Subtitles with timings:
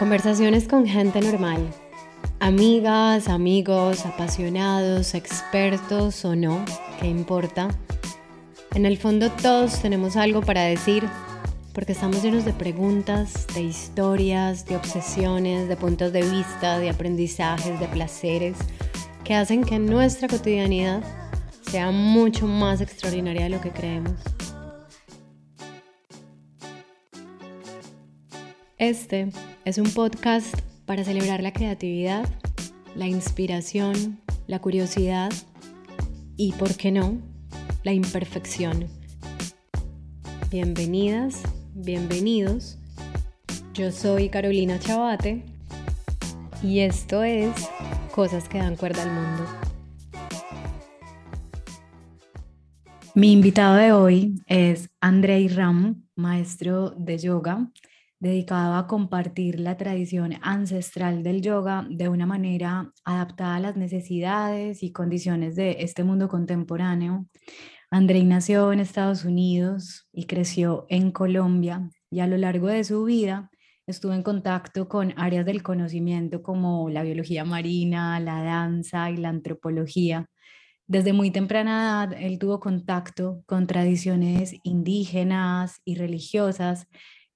[0.00, 1.58] Conversaciones con gente normal.
[2.38, 6.64] Amigas, amigos, apasionados, expertos o no,
[6.98, 7.68] ¿qué importa?
[8.74, 11.06] En el fondo todos tenemos algo para decir
[11.74, 17.78] porque estamos llenos de preguntas, de historias, de obsesiones, de puntos de vista, de aprendizajes,
[17.78, 18.56] de placeres
[19.22, 21.02] que hacen que nuestra cotidianidad
[21.70, 24.14] sea mucho más extraordinaria de lo que creemos.
[28.80, 29.28] Este
[29.66, 32.26] es un podcast para celebrar la creatividad,
[32.96, 35.30] la inspiración, la curiosidad
[36.38, 37.20] y, ¿por qué no?,
[37.82, 38.86] la imperfección.
[40.50, 41.42] Bienvenidas,
[41.74, 42.78] bienvenidos.
[43.74, 45.44] Yo soy Carolina Chabate
[46.62, 47.50] y esto es
[48.14, 49.46] Cosas que dan cuerda al mundo.
[53.14, 57.70] Mi invitado de hoy es Andrei Ram, maestro de yoga
[58.20, 64.82] dedicado a compartir la tradición ancestral del yoga de una manera adaptada a las necesidades
[64.82, 67.26] y condiciones de este mundo contemporáneo.
[67.90, 73.04] Andrei nació en Estados Unidos y creció en Colombia y a lo largo de su
[73.04, 73.50] vida
[73.86, 79.30] estuvo en contacto con áreas del conocimiento como la biología marina, la danza y la
[79.30, 80.28] antropología.
[80.86, 86.86] Desde muy temprana edad, él tuvo contacto con tradiciones indígenas y religiosas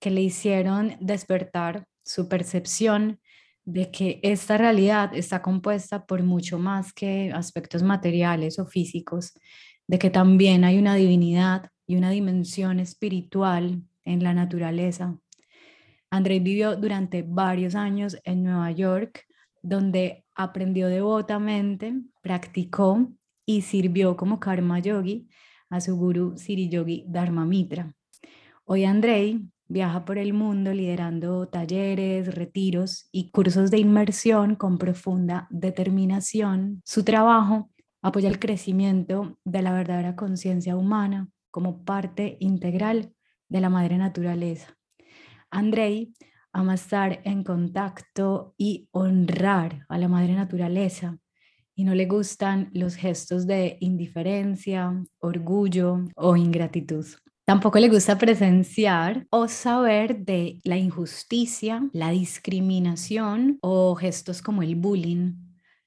[0.04, 3.20] que le hicieron despertar su percepción
[3.64, 9.32] de que esta realidad está compuesta por mucho más que aspectos materiales o físicos,
[9.86, 15.18] de que también hay una divinidad y una dimensión espiritual en la naturaleza.
[16.10, 19.24] André vivió durante varios años en Nueva York,
[19.62, 23.10] donde aprendió devotamente, practicó
[23.46, 25.26] y sirvió como karma yogi
[25.70, 27.90] a su guru Siri Yogi Dharma Mitra.
[28.66, 35.48] Hoy Andrei Viaja por el mundo liderando talleres, retiros y cursos de inmersión con profunda
[35.50, 36.82] determinación.
[36.84, 37.70] Su trabajo
[38.02, 43.14] apoya el crecimiento de la verdadera conciencia humana como parte integral
[43.48, 44.76] de la madre naturaleza.
[45.50, 46.12] Andrei
[46.52, 51.18] ama estar en contacto y honrar a la madre naturaleza
[51.74, 57.06] y no le gustan los gestos de indiferencia, orgullo o ingratitud.
[57.46, 64.76] Tampoco le gusta presenciar o saber de la injusticia, la discriminación o gestos como el
[64.76, 65.34] bullying.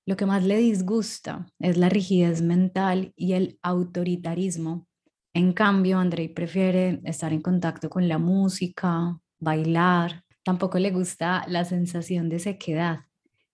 [0.06, 4.88] Lo que más le disgusta es la rigidez mental y el autoritarismo.
[5.34, 10.26] En cambio, Andrei prefiere estar en contacto con la música, bailar.
[10.44, 13.06] Tampoco le gusta la sensación de sequedad,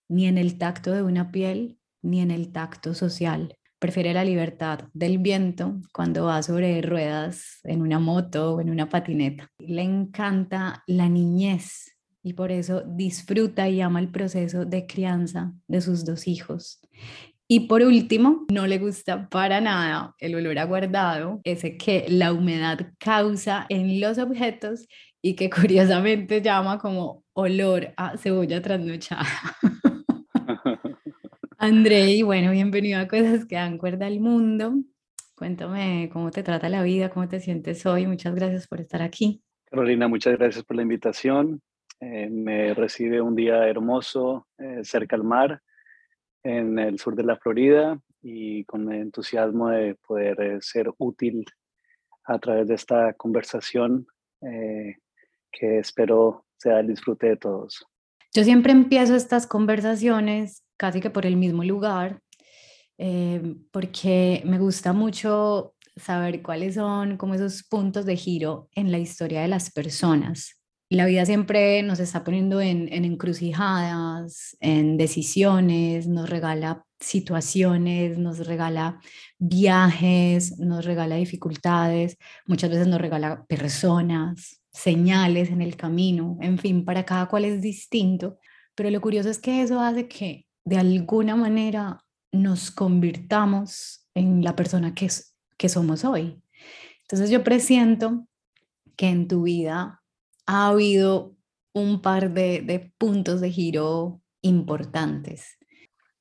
[0.10, 4.86] ni en el tacto de una piel, ni en el tacto social prefiere la libertad
[4.94, 9.50] del viento cuando va sobre ruedas en una moto o en una patineta.
[9.60, 11.94] Le encanta la niñez
[12.24, 16.80] y por eso disfruta y ama el proceso de crianza de sus dos hijos.
[17.46, 22.88] Y por último, no le gusta para nada el olor aguardado, ese que la humedad
[23.00, 24.88] causa en los objetos
[25.22, 29.28] y que curiosamente llama como olor a cebolla trasnochada.
[31.66, 34.74] André, bueno, bienvenido a Cosas que dan cuerda al mundo.
[35.34, 38.06] Cuéntame cómo te trata la vida, cómo te sientes hoy.
[38.06, 39.42] Muchas gracias por estar aquí.
[39.72, 41.62] Carolina, muchas gracias por la invitación.
[42.02, 45.62] Eh, me recibe un día hermoso eh, cerca al mar,
[46.44, 51.46] en el sur de la Florida, y con el entusiasmo de poder eh, ser útil
[52.26, 54.06] a través de esta conversación
[54.42, 57.86] que espero sea el disfrute de todos.
[58.34, 62.22] Yo siempre empiezo estas conversaciones casi que por el mismo lugar,
[62.98, 69.00] eh, porque me gusta mucho saber cuáles son como esos puntos de giro en la
[69.00, 70.60] historia de las personas.
[70.90, 78.46] La vida siempre nos está poniendo en, en encrucijadas, en decisiones, nos regala situaciones, nos
[78.46, 79.00] regala
[79.40, 86.86] viajes, nos regala dificultades, muchas veces nos regala personas, señales en el camino, en fin,
[86.86, 88.38] para cada cual es distinto,
[88.76, 94.56] pero lo curioso es que eso hace que de alguna manera nos convirtamos en la
[94.56, 95.08] persona que,
[95.58, 96.42] que somos hoy.
[97.04, 98.28] Entonces yo presiento
[98.96, 100.02] que en tu vida
[100.46, 101.36] ha habido
[101.74, 105.58] un par de, puntos de giro importantes.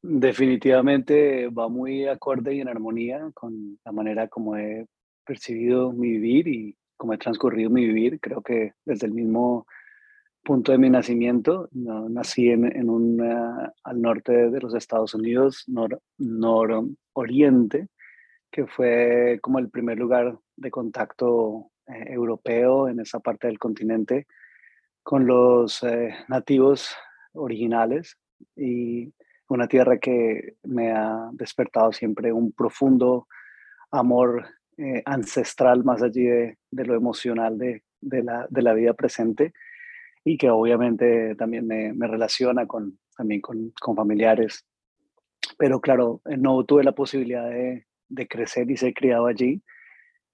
[0.02, 4.86] Definitivamente va muy acorde y en armonía con la manera como he
[5.24, 8.18] percibido mi vivir y cómo he transcurrido mi vivir.
[8.20, 9.66] Creo que desde el mismo
[10.42, 11.68] punto de mi nacimiento.
[11.72, 17.88] No, nací en, en un, al norte de los Estados Unidos, nor, nororiente,
[18.50, 24.26] que fue como el primer lugar de contacto eh, europeo en esa parte del continente,
[25.02, 26.94] con los eh, nativos
[27.32, 28.18] originales
[28.54, 29.12] y
[29.48, 33.26] una tierra que me ha despertado siempre un profundo
[33.90, 34.46] amor
[34.78, 39.52] eh, ancestral más allí de, lo emocional de, la, de, la, vida presente
[40.24, 44.64] y que obviamente también me, relaciona con, también con, con, familiares.
[45.58, 49.62] Pero claro, eh, no tuve la posibilidad de, de crecer y ser criado allí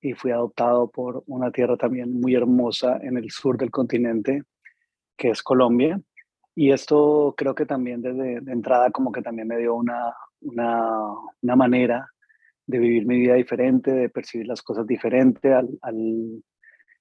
[0.00, 4.42] y fui adoptado por una tierra también muy hermosa en el sur del continente,
[5.16, 6.00] que es Colombia.
[6.54, 11.14] Y esto creo que también desde de entrada como que también me dio una, una,
[11.42, 12.08] una, manera
[12.66, 15.68] de vivir mi vida diferente, de percibir las cosas diferente, al,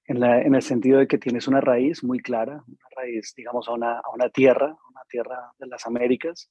[0.08, 3.98] en, el sentido de que tienes una raíz muy clara, una raíz, digamos, a una,
[3.98, 6.50] a una tierra, una tierra de las Américas,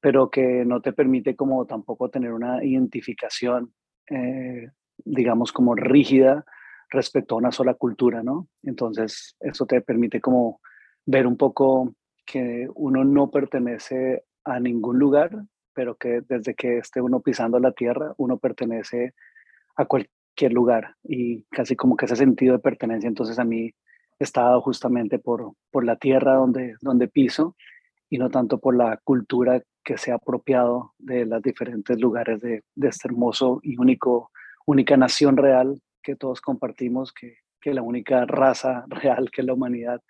[0.00, 3.72] pero que no te permite como tampoco tener una identificación,
[4.10, 4.70] eh,
[5.04, 6.44] digamos, como rígida
[6.90, 8.48] respecto a una sola cultura, ¿no?
[8.64, 10.60] Entonces, eso te permite como
[11.06, 11.94] ver un poco
[12.26, 15.30] que uno no pertenece a ningún lugar,
[15.72, 19.14] pero que desde que esté uno pisando la tierra, uno pertenece
[19.76, 20.17] a cualquier
[20.48, 23.72] lugar y casi como que ese sentido de pertenencia, entonces a mí
[24.18, 27.56] está dado justamente por, por la tierra donde, donde piso
[28.10, 32.62] y no tanto por la cultura que se ha apropiado de los diferentes lugares de,
[32.82, 34.30] este hermoso y único,
[34.66, 40.02] única nación real que todos compartimos, que, que la única raza real que la humanidad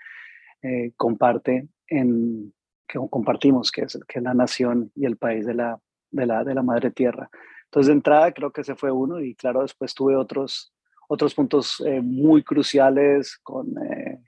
[0.62, 2.52] eh, comparte en,
[2.88, 5.78] que compartimos, que es, que la nación y el país de la,
[6.10, 7.30] de la, de la madre tierra.
[7.68, 10.72] Entonces, de entrada, creo que ese fue uno y claro, después tuve otros,
[11.08, 14.20] otros puntos eh, muy cruciales con eh,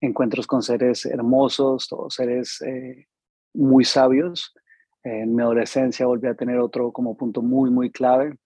[0.00, 2.62] encuentros con seres hermosos, todos seres
[3.54, 4.52] muy sabios.
[5.02, 8.36] En mi adolescencia volví a tener otro como punto muy, muy clave,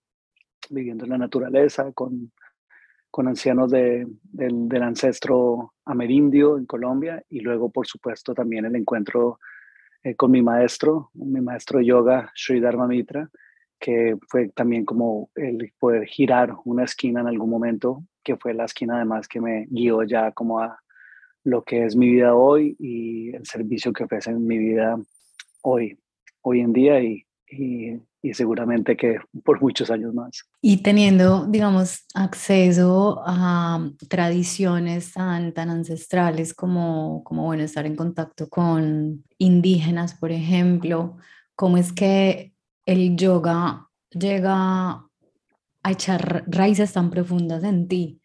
[0.69, 2.31] viviendo en la naturaleza, con,
[3.11, 9.39] con ancianos de, del, ancestro amerindio en Colombia y luego, por supuesto, también el encuentro
[10.03, 13.29] eh, con mi maestro, mi maestro de yoga, Sri Dharma Mitra,
[13.79, 18.65] que fue también como el poder girar una esquina en algún momento, que fue la
[18.65, 20.79] esquina además que me guió ya como a
[21.43, 24.97] lo que es mi vida hoy y el servicio que ofrece en mi vida
[25.61, 25.97] hoy,
[26.41, 30.43] hoy en día y, y, seguramente que por muchos años más.
[30.61, 38.49] Y teniendo, digamos, acceso a tradiciones tan, tan ancestrales como, como, bueno, estar en contacto
[38.49, 41.17] con indígenas, por ejemplo,
[41.55, 42.53] ¿cómo es que
[42.91, 45.05] el yoga llega
[45.83, 48.21] a echar raíces tan profundas en ti?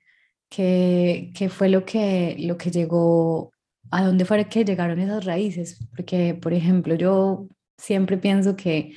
[0.48, 3.52] ¿Qué, qué fue lo que, lo que llegó,
[3.90, 5.86] a dónde fue que llegaron esas raíces?
[5.94, 7.46] Porque, por ejemplo, yo
[7.76, 8.94] siempre pienso que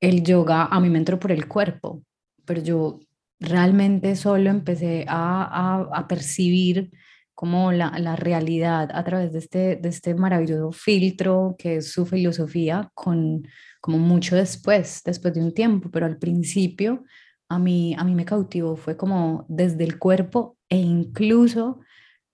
[0.00, 2.02] el yoga a mí me entró por el cuerpo,
[2.44, 3.00] pero yo
[3.40, 6.90] realmente solo empecé a, a, percibir
[7.38, 12.04] como la, la, realidad a través de este, de este maravilloso filtro que es su
[12.04, 13.46] filosofía, con,
[13.80, 17.04] como mucho después, después de un tiempo, pero al principio
[17.48, 21.78] a mí, a mí me cautivó, fue como desde el cuerpo e incluso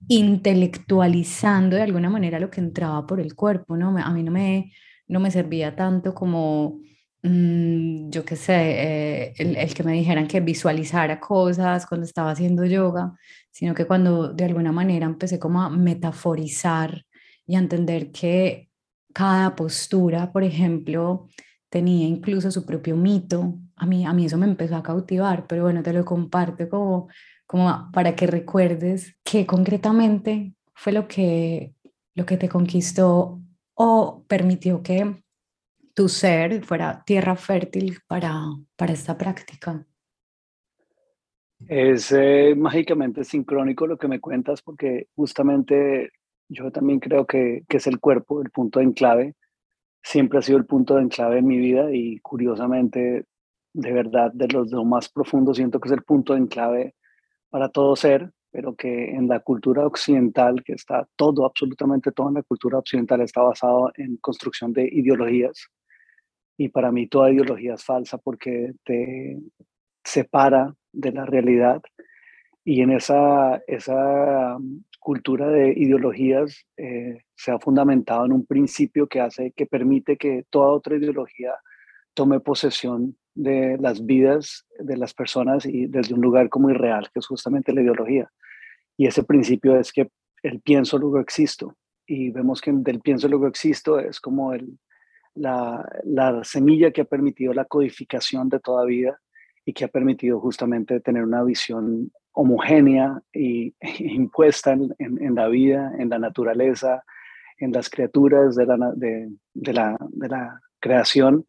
[0.09, 3.95] intelectualizando de alguna manera lo que entraba por el cuerpo, ¿no?
[3.99, 4.73] A mí no me,
[5.07, 6.81] no me servía tanto como,
[7.25, 12.31] mm, yo qué sé, eh, el, el, que me dijeran que visualizara cosas cuando estaba
[12.31, 13.15] haciendo yoga,
[13.51, 17.05] sino que cuando de alguna manera empecé como a metaforizar
[17.47, 18.71] y a entender que
[19.13, 21.29] cada postura, por ejemplo,
[21.71, 25.65] tenía incluso su propio mito, a mí, a mí eso me empezó a cautivar, pero
[25.65, 27.09] bueno, te lo comparto como,
[27.47, 31.75] como para que recuerdes que concretamente fue lo que,
[32.15, 33.41] lo que te conquistó
[33.75, 35.24] o permitió que
[35.95, 38.43] tu ser fuera tierra fértil para,
[38.77, 39.87] para esta práctica?
[41.69, 46.11] Es eh, mágicamente sincrónico lo que me cuentas porque justamente
[46.49, 49.35] yo también creo que, que, es el cuerpo el punto de enclave.
[50.03, 53.25] Siempre ha sido el punto de enclave en mi vida y curiosamente,
[53.73, 56.95] de verdad, de los lo más profundo, siento que es el punto de enclave
[57.49, 62.35] para todo ser, pero que en la cultura occidental, que está todo, absolutamente todo en
[62.35, 65.71] la cultura occidental está basado en construcción de ideologías.
[66.57, 69.39] Y para mí toda ideología es falsa porque te
[70.05, 71.83] separa de la realidad.
[72.65, 79.07] Y en esa, esa um, cultura de ideologías eh, se ha fundamentado en un principio
[79.07, 81.55] que hace, que permite que toda otra ideología
[82.15, 87.19] tome posesión de las vidas de las personas y desde un lugar como irreal, que
[87.19, 88.31] es justamente la ideología.
[88.97, 90.09] Y ese principio es que
[90.43, 91.77] el pienso luego existo.
[92.07, 94.79] Y vemos que del pienso luego existo es como el,
[95.35, 99.21] la, la semilla que ha permitido la codificación de toda vida
[99.65, 105.93] y que ha permitido justamente tener una visión homogénea y, impuesta en, en, la vida,
[105.99, 107.05] en la naturaleza,
[107.59, 111.47] en las criaturas de la, de, la, de la creación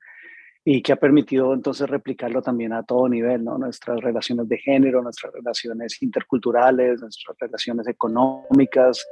[0.64, 3.58] y que ha permitido entonces replicarlo también a todo nivel, ¿no?
[3.58, 9.06] Nuestras relaciones de género, nuestras relaciones interculturales, nuestras relaciones económicas,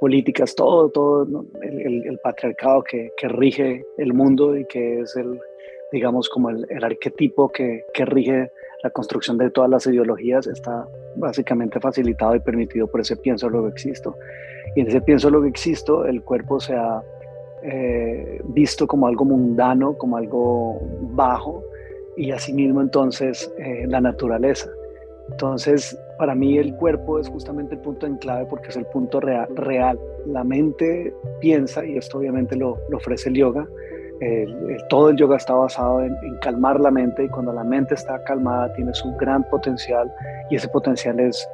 [0.00, 5.38] políticas, todo, todo el, patriarcado que, que, rige el mundo y que es el,
[5.92, 8.50] digamos, como el, el arquetipo que, que, rige
[8.82, 10.86] la construcción de todas las ideologías, está
[11.16, 14.14] básicamente facilitado y permitido por ese pienso lo que existo.
[14.76, 17.02] Y en ese pienso lo que existo, el cuerpo se ha
[17.62, 20.78] eh, visto como algo mundano, como algo
[21.14, 21.64] bajo,
[22.16, 24.70] y asimismo entonces eh, la naturaleza.
[25.30, 29.20] Entonces, para mí el cuerpo es justamente el punto en clave porque es el punto
[29.20, 29.98] real.
[30.26, 33.66] La mente piensa, y esto obviamente lo, ofrece el yoga,
[34.88, 38.72] todo el yoga está basado en, calmar la mente y cuando la mente está calmada
[38.72, 40.12] tiene su gran potencial
[40.50, 41.48] y ese potencial es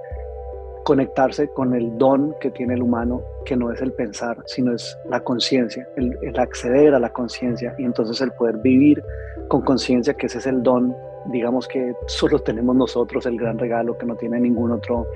[0.84, 4.96] conectarse con el don que tiene el humano, que no es el pensar, sino es
[5.08, 9.02] la conciencia, el, acceder a la conciencia y entonces el poder vivir
[9.48, 10.94] con conciencia, que ese es el don,
[11.26, 15.06] digamos que solo tenemos nosotros, el gran regalo que no tiene ningún otro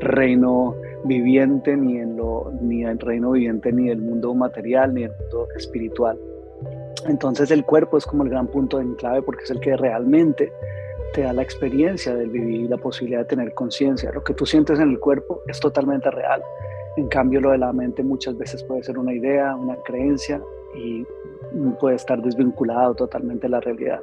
[0.00, 0.74] reino
[1.04, 5.48] viviente, ni en lo, ni el reino viviente, ni el mundo material, ni el mundo
[5.56, 6.18] espiritual.
[7.06, 10.52] Entonces el cuerpo es como el gran punto de clave porque es el que realmente
[11.12, 14.10] te da la experiencia del vivir y la posibilidad de tener conciencia.
[14.12, 16.42] Lo que tú sientes en el cuerpo es totalmente real.
[16.96, 20.40] En cambio, lo de la mente muchas veces puede ser una idea, una creencia
[20.76, 21.04] y
[21.78, 24.00] puede estar desvinculado totalmente de la realidad.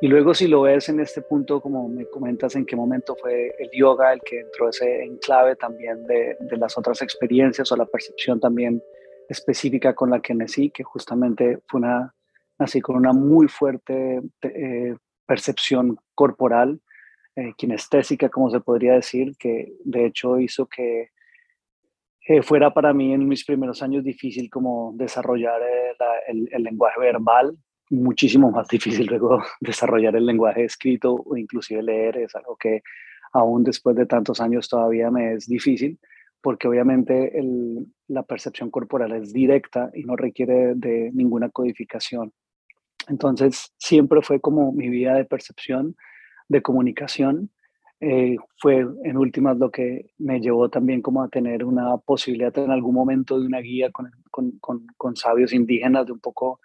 [0.00, 3.54] Y luego si lo ves en este punto, como me comentas, en qué momento fue
[3.58, 7.84] el yoga el que entró ese enclave también de, de las otras experiencias o la
[7.84, 8.82] percepción también
[9.28, 12.14] específica con la que nací, que justamente fue una,
[12.58, 16.80] así con una muy fuerte eh, percepción corporal,
[17.36, 21.10] eh, kinestésica, como se podría decir, que de hecho hizo que
[22.26, 25.94] eh, fuera para mí en mis primeros años difícil como desarrollar eh,
[26.28, 27.56] el, lenguaje verbal,
[27.90, 32.82] muchísimo más difícil luego desarrollar el lenguaje escrito o inclusive leer, es algo que
[33.32, 35.98] aún después de tantos años todavía me es difícil,
[36.40, 37.32] porque obviamente
[38.08, 42.32] la percepción corporal es directa y no requiere de ninguna codificación.
[43.08, 45.96] Entonces, siempre fue como mi vida de percepción,
[46.48, 47.50] de comunicación.
[48.00, 52.70] Eh, fue en últimas lo que me llevó también como a tener una posibilidad en
[52.70, 56.60] algún momento de una guía con, con, con, sabios indígenas, de un poco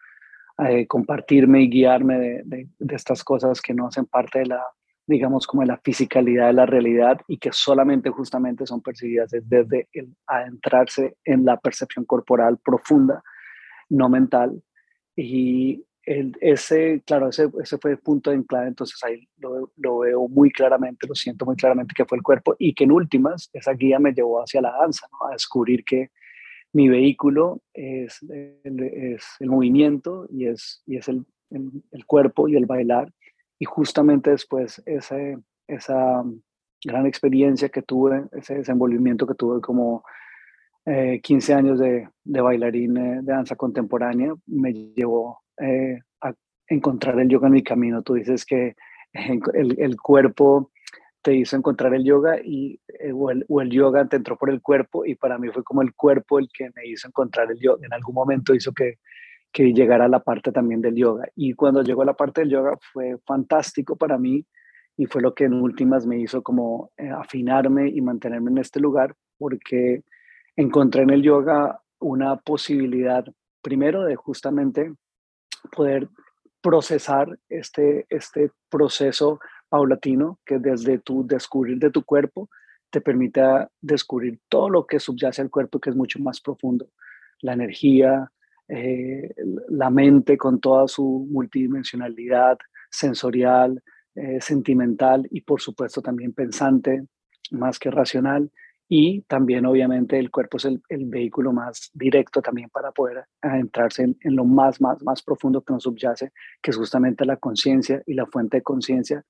[0.57, 4.63] eh, compartirme y guiarme de, de, estas cosas que no hacen parte de la,
[5.05, 9.89] digamos, como de la fisicalidad de la realidad y que solamente justamente son percibidas desde
[9.91, 13.21] el adentrarse en la percepción corporal profunda,
[13.89, 14.63] no mental.
[15.15, 20.27] Y ese, claro, ese, ese fue el punto de clave, entonces ahí lo, lo, veo
[20.27, 23.73] muy claramente, lo siento muy claramente que fue el cuerpo y que en últimas esa
[23.73, 26.11] guía me llevó hacia la danza, a descubrir que
[26.75, 32.57] mi vehículo es el, es el movimiento y es, y es el, el, cuerpo y
[32.57, 33.13] el bailar
[33.57, 36.21] y justamente después ese, esa
[36.83, 40.03] gran experiencia que tuve, ese desenvolvimiento que tuve como
[41.23, 46.33] 15 eh, años de, de bailarín eh, de danza contemporánea, me llevó eh, a
[46.67, 48.01] encontrar el yoga en mi camino.
[48.01, 48.75] Tú dices que
[49.13, 50.71] el, el cuerpo
[51.25, 54.51] te hizo encontrar el yoga y, eh, o, el, o, el, yoga te entró por
[54.51, 57.59] el cuerpo y para mí fue como el cuerpo el que me hizo encontrar el
[57.59, 57.83] yoga.
[57.83, 58.99] En algún momento hizo que,
[59.51, 61.27] que llegara a la parte también del yoga.
[61.35, 64.45] Y cuando llegó a la parte del yoga fue fantástico para mí
[64.97, 68.79] y fue lo que en últimas me hizo como eh, afinarme y mantenerme en este
[68.79, 70.03] lugar porque
[70.55, 73.25] encontré en el yoga una posibilidad
[73.63, 74.93] primero de justamente
[75.75, 76.07] poder
[76.61, 79.39] procesar este, este proceso
[79.75, 82.49] paulatino que desde tu descubrir de tu cuerpo
[82.89, 83.41] te permite
[83.81, 86.87] descubrir todo lo que subyace al cuerpo que es mucho más profundo.
[87.41, 88.31] La energía,
[88.69, 89.35] eh,
[89.67, 92.57] la mente con toda su multidimensionalidad
[92.89, 93.83] sensorial,
[94.15, 97.05] eh, sentimental y por supuesto también pensante,
[97.51, 98.49] más que racional
[98.87, 104.17] y también obviamente el cuerpo es el, vehículo más directo también para poder adentrarse en,
[104.21, 108.13] en, lo más, más, más profundo que nos subyace, que es justamente la conciencia y
[108.13, 109.25] la fuente de conciencia,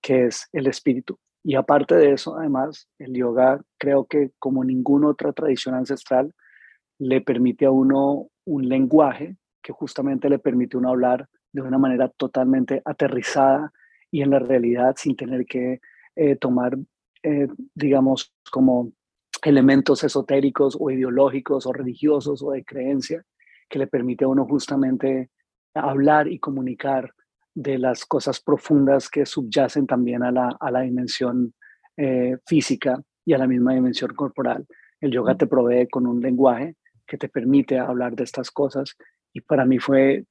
[0.00, 1.18] que es el espíritu.
[1.42, 6.34] Y aparte de eso, además, el yoga creo que como ninguna otra tradición ancestral,
[6.98, 11.78] le permite a uno un lenguaje que justamente le permite a uno hablar de una
[11.78, 13.72] manera totalmente aterrizada
[14.10, 15.80] y en la realidad sin tener que
[16.16, 16.76] eh, tomar,
[17.22, 18.92] eh, digamos, como
[19.42, 23.24] elementos esotéricos o ideológicos o religiosos o de creencia
[23.68, 25.30] que le permite a uno justamente
[25.74, 27.14] hablar y comunicar
[27.54, 31.54] de las cosas profundas que subyacen también a la, a la dimensión
[31.96, 34.66] eh, física y a la misma dimensión corporal.
[35.00, 36.76] El yoga te provee con un lenguaje
[37.06, 38.96] que te permite hablar de estas cosas.
[39.32, 40.24] Y para mí fue,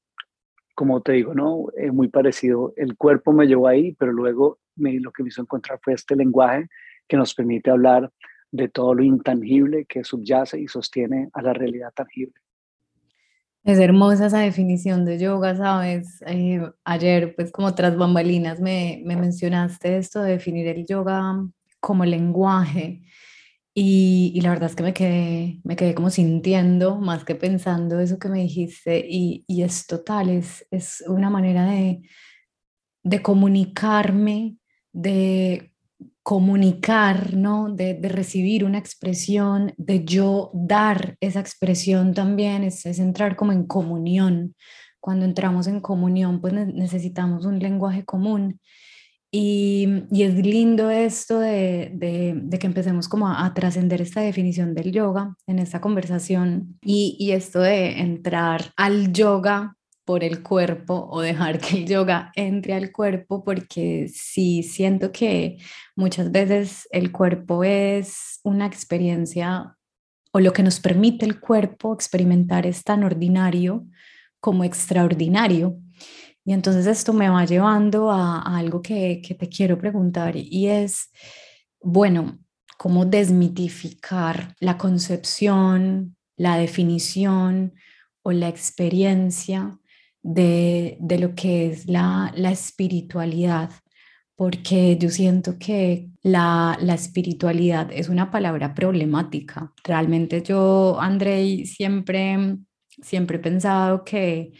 [0.74, 1.66] como te digo, ¿no?
[1.76, 2.72] Eh, muy parecido.
[2.76, 6.16] El cuerpo me llevó ahí, pero luego me, lo que me hizo encontrar fue este
[6.16, 6.68] lenguaje
[7.06, 8.10] que nos permite hablar
[8.50, 12.34] de todo lo intangible que subyace y sostiene a la realidad tangible.
[13.64, 16.22] Es hermosa esa definición de yoga, ¿sabes?
[16.26, 21.34] Eh, ayer, pues como tras bambalinas, me, me mencionaste esto de definir el yoga
[21.78, 23.02] como lenguaje.
[23.74, 28.00] Y, y, la verdad es que me quedé, me quedé como sintiendo más que pensando
[28.00, 32.02] eso que me dijiste y, y es total, es, es una manera de,
[33.04, 34.56] de comunicarme,
[34.92, 35.69] de
[36.30, 37.74] comunicar, ¿no?
[37.74, 43.50] De, de, recibir una expresión, de yo dar esa expresión también, es, es entrar como
[43.50, 44.54] en comunión.
[45.00, 48.60] Cuando entramos en comunión, pues necesitamos un lenguaje común
[49.32, 51.98] y, es lindo esto de,
[52.60, 57.58] que empecemos como a, trascender esta definición del yoga en esta conversación y, y, esto
[57.58, 59.76] de entrar al yoga
[60.10, 65.58] por el cuerpo o dejar que el yoga entre al cuerpo porque sí siento que
[65.94, 69.76] muchas veces el cuerpo es una experiencia
[70.32, 73.86] o lo que nos permite el cuerpo experimentar es tan ordinario
[74.40, 75.78] como extraordinario.
[76.44, 81.08] Y entonces esto me va llevando a, algo que, que, te quiero preguntar y es,
[81.80, 82.40] bueno,
[82.76, 87.74] cómo desmitificar la concepción, la definición
[88.22, 89.76] o la experiencia
[90.22, 93.70] de, de lo que es la, la, espiritualidad,
[94.36, 99.72] porque yo siento que la, la, espiritualidad es una palabra problemática.
[99.84, 102.56] Realmente yo, Andrei, siempre,
[103.02, 104.52] siempre he pensado que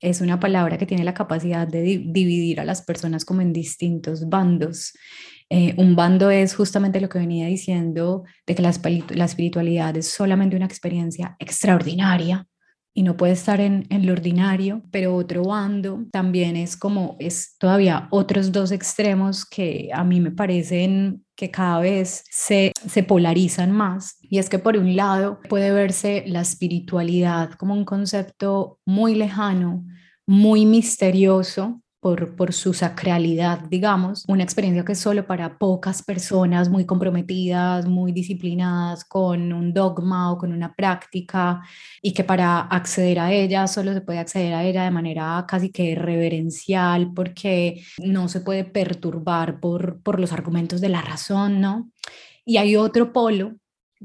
[0.00, 4.28] es una palabra que tiene la capacidad de dividir a las personas como en distintos
[4.28, 4.92] bandos.
[5.50, 8.72] Eh, un bando es justamente lo que venía diciendo de que la,
[9.14, 12.46] la, espiritualidad es solamente una experiencia extraordinaria
[12.94, 17.56] y no puede estar en, en, lo ordinario, pero otro bando también es como, es
[17.58, 23.70] todavía otros dos extremos que a mí me parecen que cada vez se, se polarizan
[23.70, 24.16] más.
[24.20, 29.84] Y es que por un lado puede verse la espiritualidad como un concepto muy lejano,
[30.26, 31.80] muy misterioso,
[32.36, 38.12] por, su sacralidad, digamos, una experiencia que es solo para pocas personas muy comprometidas, muy
[38.12, 41.60] disciplinadas con un dogma o con una práctica
[42.00, 45.70] y que para acceder a ella solo se puede acceder a ella de manera casi
[45.70, 51.90] que reverencial porque no se puede perturbar por, por los argumentos de la razón, ¿no?
[52.44, 53.56] Y hay otro polo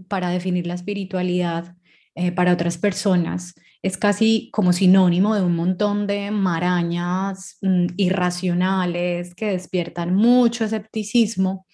[0.07, 1.75] para definir la espiritualidad
[2.15, 9.35] eh, para otras personas es casi como sinónimo de un montón de marañas mm, irracionales
[9.35, 11.67] que despiertan mucho escepticismo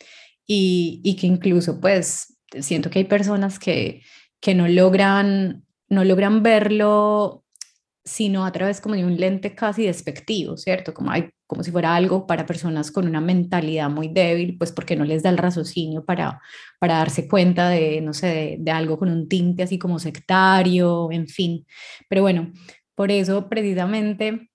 [0.45, 4.01] y, y, que incluso pues siento que hay personas que,
[4.41, 7.45] que no, logran, no logran verlo
[8.03, 10.95] sino a través como de un lente casi despectivo, ¿cierto?
[10.95, 14.95] Como, hay, como si fuera algo para personas con una mentalidad muy débil, pues porque
[14.95, 16.39] no les da el raciocinio para,
[16.77, 21.11] para darse cuenta de, no sé, de, de algo con un tinte así como sectario,
[21.11, 21.65] en fin.
[22.07, 22.53] Pero bueno,
[22.93, 24.51] por eso precisamente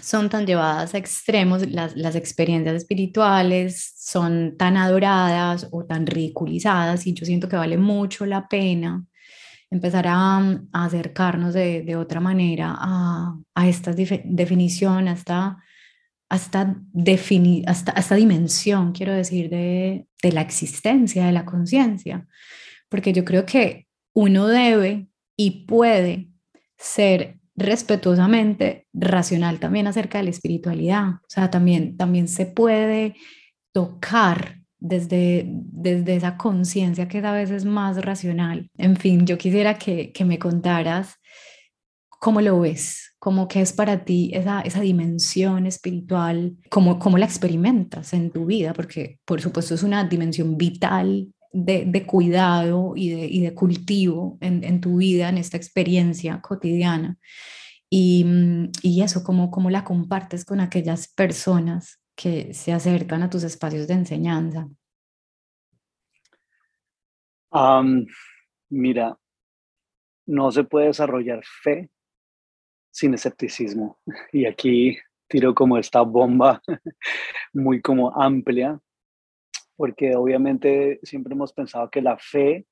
[0.00, 7.06] son tan llevadas a extremos, las, las, experiencias espirituales son tan adoradas o tan ridiculizadas
[7.06, 9.04] y yo siento que vale mucho la pena
[9.70, 15.08] empezar a, acercarnos de, de, otra manera a, a esta definición,
[16.32, 16.60] hasta
[16.94, 22.26] hasta, hasta, esta dimensión, quiero decir, de, de la existencia, de la conciencia.
[22.88, 26.30] Porque yo creo que uno debe y puede
[26.78, 31.08] ser respetuosamente racional también acerca de la espiritualidad.
[31.16, 33.14] O sea, también, también se puede
[33.72, 38.70] tocar desde, desde esa conciencia que es a veces más racional.
[38.78, 41.16] En fin, yo quisiera que, que me contaras
[42.08, 47.24] cómo lo ves, cómo que es para ti esa, esa dimensión espiritual, cómo, cómo la
[47.24, 53.10] experimentas en tu vida, porque por supuesto es una dimensión vital de, de cuidado y
[53.10, 57.16] de, y de cultivo en, en, tu vida, en esta experiencia cotidiana.
[57.88, 58.26] Y,
[58.82, 63.86] y eso, cómo, cómo la compartes con aquellas personas que se acercan a tus espacios
[63.86, 64.66] de enseñanza?
[68.68, 69.16] mira,
[70.26, 71.88] no se puede desarrollar fe
[72.92, 73.98] sin escepticismo.
[74.32, 74.96] Y aquí
[75.28, 76.62] tiro como esta bomba
[77.52, 78.78] muy como amplia,
[79.76, 82.66] porque obviamente siempre hemos pensado que la fe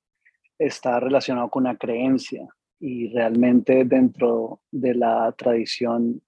[0.59, 2.47] está relacionada con una creencia
[2.79, 6.23] y realmente dentro de la tradición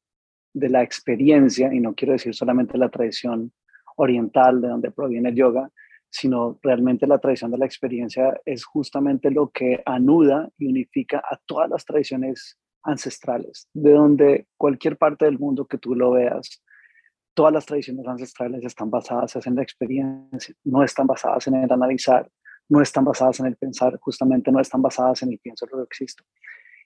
[0.55, 3.53] de la experiencia, y no quiero decir solamente la tradición
[3.97, 5.71] oriental de donde proviene el yoga,
[6.11, 11.39] sino realmente la tradición de la experiencia es justamente lo que anuda y unifica a
[11.47, 16.63] todas las tradiciones ancestrales, de donde cualquier parte del mundo que tú lo veas,
[17.35, 22.31] todas las tradiciones ancestrales están basadas en la experiencia, no están basadas en el analizar,
[22.69, 25.85] no están basadas en el pensar, justamente no están basadas en el pienso lo que
[25.85, 26.25] existo.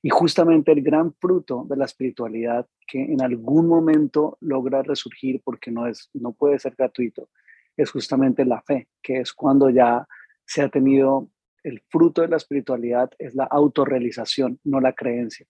[0.03, 5.71] Y justamente el gran fruto de la espiritualidad que en algún momento logra resurgir porque
[5.71, 7.29] no, es, no puede ser gratuito,
[7.77, 10.07] es justamente la fe, que es cuando ya
[10.45, 11.29] se ha tenido
[11.63, 15.47] el fruto de la espiritualidad, es la autorrealización, no la creencia.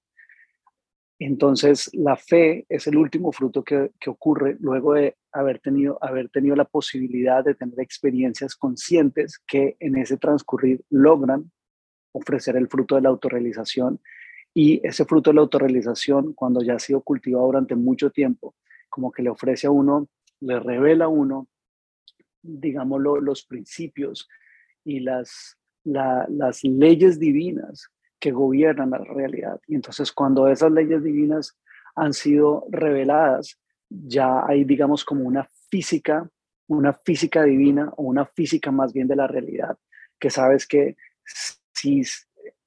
[1.18, 6.54] Entonces, la fe es el último fruto que, ocurre luego de haber tenido, haber tenido
[6.56, 11.50] la posibilidad de tener experiencias conscientes que en ese transcurrir logran
[12.12, 14.00] ofrecer el fruto de la autorrealización.
[14.52, 18.54] Y ese fruto de la autorrealización, cuando ya ha sido cultivado durante mucho tiempo,
[18.88, 20.08] como que le ofrece a uno,
[20.40, 21.48] le revela a uno
[22.46, 24.28] digámoslo, los principios
[24.84, 29.60] y las, las leyes divinas que gobiernan la realidad.
[29.66, 31.58] Y entonces cuando esas leyes divinas
[31.94, 36.28] han sido reveladas, ya hay, digamos, como una física,
[36.68, 39.76] una física divina o una física más bien de la realidad,
[40.18, 40.96] que sabes que
[41.72, 42.02] si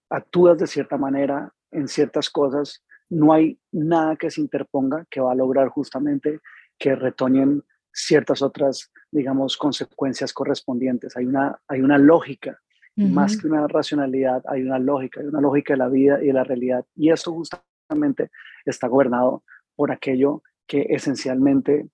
[0.10, 5.32] actúas de cierta manera en ciertas cosas, no hay nada que se interponga que va
[5.32, 6.40] a lograr justamente
[6.78, 11.18] que retoñen ciertas otras, digamos, consecuencias correspondientes.
[11.18, 12.60] Hay una, hay una lógica,
[13.00, 16.34] más que una racionalidad, hay una lógica, hay una lógica de la vida y de
[16.34, 16.86] la realidad.
[16.96, 18.30] Y eso justamente
[18.66, 19.44] está gobernado
[19.76, 21.88] por aquello que esencialmente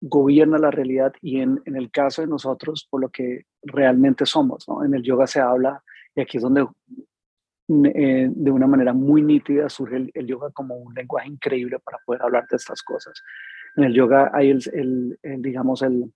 [0.00, 4.68] gobierna la realidad y en, en el caso de nosotros, por lo que realmente somos.
[4.68, 4.84] ¿no?
[4.84, 5.82] En el yoga se habla,
[6.14, 6.66] y aquí es donde
[7.68, 12.22] eh, de una manera muy nítida surge el, yoga como un lenguaje increíble para poder
[12.22, 13.20] hablar de estas cosas.
[13.74, 16.12] En el yoga hay el, digamos, el,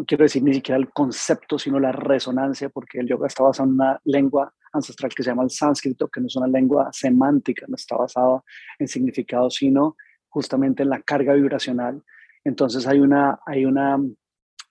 [0.00, 3.68] no quiero decir ni siquiera el concepto, sino la resonancia, porque el yoga está basado
[3.68, 7.66] en una lengua ancestral que se llama el sánscrito, que no es una lengua semántica,
[7.68, 8.44] no está basado
[8.78, 9.96] en significado, sino
[10.30, 12.02] justamente en la carga vibracional.
[12.44, 13.98] Entonces hay una, hay una,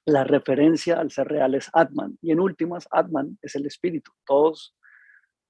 [0.05, 4.11] la referencia al ser real es Atman, y en últimas, Atman es el espíritu.
[4.25, 4.75] Todos,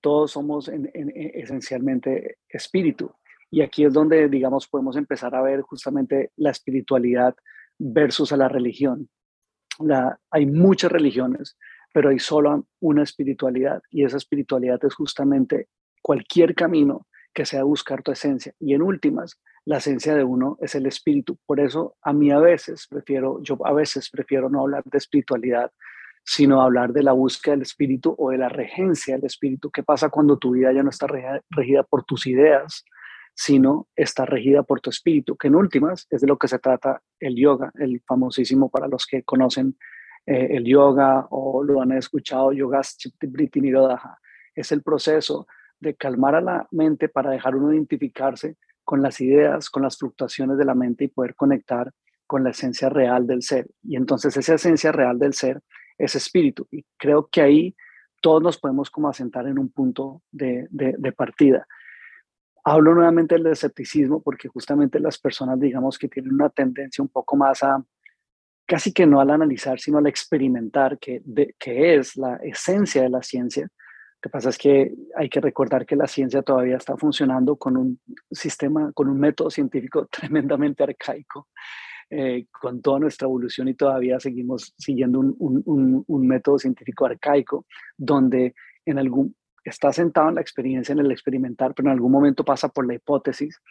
[0.02, 3.14] todos somos esencialmente espíritu.
[3.50, 7.34] Y aquí es donde, digamos, podemos empezar a ver justamente la espiritualidad
[7.78, 9.10] versus a la religión.
[10.32, 11.58] Hay muchas religiones,
[11.94, 15.68] pero hay solo una espiritualidad y esa espiritualidad es justamente
[16.02, 18.54] cualquier camino que sea buscar tu esencia.
[18.60, 21.38] Y en últimas, la esencia de uno es el espíritu.
[21.46, 25.72] Por eso a mí a veces prefiero, yo a veces prefiero no hablar de espiritualidad,
[26.24, 29.72] sino hablar de la búsqueda del espíritu o de la regencia del espíritu.
[29.72, 32.84] ¿Qué pasa cuando tu vida ya no está regida por tus ideas,
[33.42, 37.02] sino está regida por tu espíritu, que en últimas es de lo que se trata
[37.22, 39.78] el yoga, el famosísimo para los que conocen
[40.26, 42.82] eh, el yoga o lo han escuchado, yoga
[43.56, 44.20] Nirodha.
[44.54, 45.48] Es el proceso
[45.80, 50.58] de calmar a la mente para dejar uno identificarse con las ideas, con las fluctuaciones
[50.58, 51.94] de la mente y poder conectar
[52.28, 53.70] con la esencia real del ser.
[53.84, 55.62] Y entonces esa esencia real del ser
[55.98, 56.68] es espíritu.
[56.72, 57.74] Y creo que ahí
[58.20, 61.66] todos nos podemos como asentar en un punto de partida.
[62.64, 67.36] Hablo nuevamente del escepticismo porque justamente las personas, digamos, que tienen una tendencia un poco
[67.36, 67.84] más a,
[68.66, 71.22] casi que no al analizar, sino al experimentar, que,
[71.58, 73.64] que es la esencia de la ciencia.
[73.64, 77.78] Lo que pasa es que hay que recordar que la ciencia todavía está funcionando con
[77.78, 81.48] un sistema, con un método científico tremendamente arcaico,
[82.10, 87.66] eh, con toda nuestra evolución y todavía seguimos siguiendo un, un, un método científico arcaico,
[87.98, 88.54] donde
[88.86, 89.36] en algún,
[89.70, 92.96] está sentado en la experiencia, en el experimentar, pero en algún momento pasa por la
[92.96, 93.62] hipótesis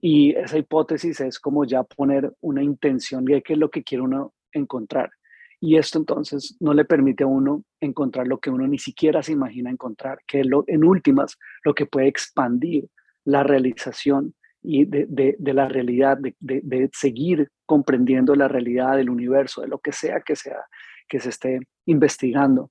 [0.00, 4.02] y esa hipótesis es como ya poner una intención de qué es lo que quiere
[4.02, 5.10] uno encontrar.
[5.58, 9.32] Y esto entonces no le permite a uno encontrar lo que uno ni siquiera se
[9.32, 12.88] imagina encontrar, que es lo, en últimas lo que puede expandir
[13.24, 19.62] la realización y de, de, la realidad, de, de, seguir comprendiendo la realidad del universo,
[19.62, 20.64] de lo que sea que sea
[21.08, 22.70] que se esté investigando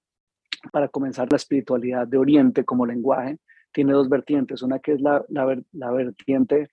[0.72, 3.38] para comenzar la espiritualidad de Oriente como lenguaje,
[3.72, 6.70] tiene dos vertientes, una que es la, la, vertiente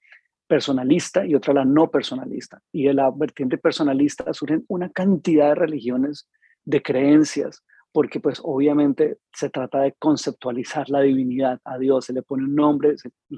[0.47, 2.61] personalista y otra la no personalista.
[2.71, 6.29] Y de la vertiente personalista surgen una cantidad de religiones,
[6.65, 11.61] de creencias, porque pues obviamente se trata de conceptualizar la divinidad.
[11.65, 12.95] A Dios se le pone un nombre,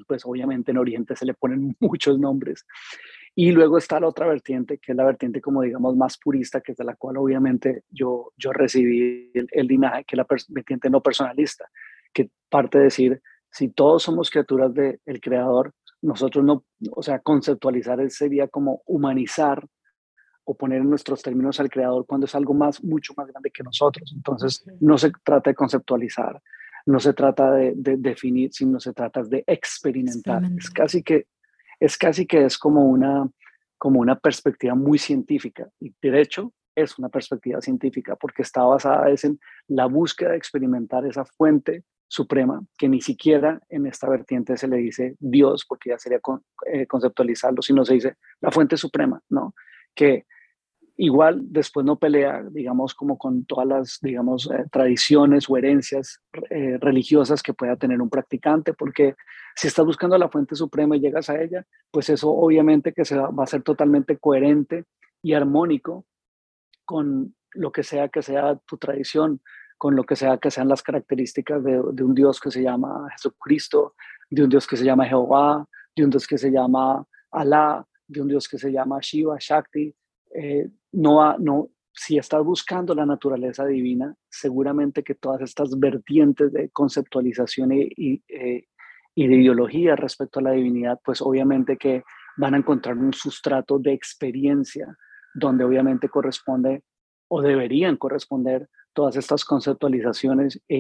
[0.07, 2.67] pues obviamente en Oriente se le ponen muchos nombres.
[3.35, 6.73] Y luego está la otra vertiente, que es la vertiente como digamos más purista, que
[6.73, 11.03] es de la cual obviamente yo, yo recibí el, linaje, que es la vertiente no
[11.03, 11.69] personalista,
[12.13, 13.21] que parte de decir,
[13.51, 19.67] si todos somos criaturas del Creador, nosotros no, o sea, conceptualizar sería como humanizar
[20.45, 23.63] o poner en nuestros términos al creador cuando es algo más, mucho más grande que
[23.63, 24.13] nosotros.
[24.15, 26.41] Entonces, no se trata de conceptualizar,
[26.87, 30.43] no se trata de, definir, sino se trata de experimentar.
[30.59, 31.27] Es casi que
[31.85, 33.29] es casi que es como una,
[33.79, 35.69] como una perspectiva muy científica.
[35.81, 41.07] Y de hecho, es una perspectiva científica porque está basada en la búsqueda de experimentar
[41.07, 45.99] esa fuente suprema, que ni siquiera en esta vertiente se le dice Dios, porque ya
[45.99, 46.21] sería
[46.67, 49.55] eh, conceptualizarlo, sino se dice la fuente suprema, ¿no?
[49.95, 50.27] Que
[50.97, 56.79] igual después no pelea, digamos, como con todas las, digamos, eh, tradiciones o herencias eh,
[56.81, 59.15] religiosas que pueda tener un practicante, porque
[59.57, 63.17] si estás buscando la fuente suprema y llegas a ella, pues eso obviamente que se
[63.17, 64.85] va, va a ser totalmente coherente
[65.23, 66.05] y armónico
[66.85, 69.41] con lo que sea que sea tu tradición,
[69.79, 73.95] con lo que sea que sean las características de, un Dios que se llama Jesucristo,
[74.31, 78.21] de un Dios que se llama Jehová, de un Dios que se llama Alá, de
[78.21, 79.95] un Dios que se llama Shiva, Shakti.
[80.35, 86.71] Eh, no, no, si estás buscando la naturaleza divina, seguramente que todas estas vertientes de
[86.71, 88.65] conceptualización y, eh,
[89.15, 92.03] y de ideología respecto a la divinidad, pues obviamente que
[92.37, 94.97] van a encontrar un sustrato de experiencia
[95.35, 96.83] donde obviamente corresponde
[97.29, 100.77] o deberían corresponder todas estas conceptualizaciones e,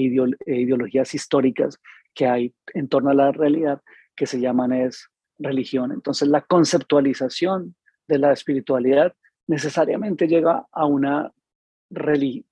[0.47, 1.81] e, ideologías históricas
[2.15, 3.83] que hay en torno a la realidad
[4.17, 5.93] que se llaman es religión.
[5.93, 7.75] Entonces la conceptualización
[8.07, 9.15] de la espiritualidad
[9.47, 11.33] necesariamente llega a una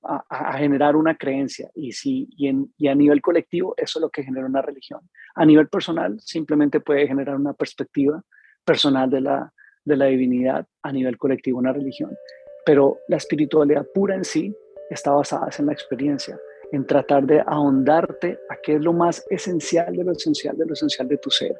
[0.02, 4.46] a, generar una creencia y, si, y, a nivel colectivo eso es lo que genera
[4.46, 5.00] una religión.
[5.34, 8.22] A nivel personal simplemente puede generar una perspectiva
[8.64, 9.52] personal de la,
[9.84, 12.16] de la divinidad, a nivel colectivo una religión.
[12.64, 14.54] Pero la espiritualidad pura en sí
[14.90, 16.38] está basada en la experiencia,
[16.70, 20.74] en tratar de ahondarte a qué es lo más esencial de lo esencial de lo
[20.74, 21.56] esencial de tu ser.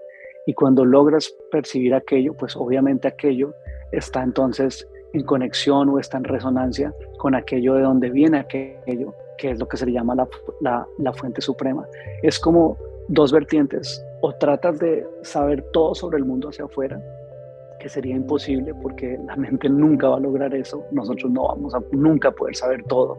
[0.47, 3.55] Y cuando logras percibir aquello, pues obviamente aquello
[3.93, 9.51] está entonces en conexión o está en resonancia con aquello de donde viene aquello, que
[9.51, 11.87] es lo que se le llama la, la fuente suprema.
[12.23, 12.77] Es como
[13.09, 17.01] dos vertientes, o tratas de saber todo sobre el mundo hacia afuera,
[17.79, 21.83] que sería imposible porque la mente nunca va a lograr eso, nosotros no vamos a
[21.91, 23.19] nunca poder saber todo,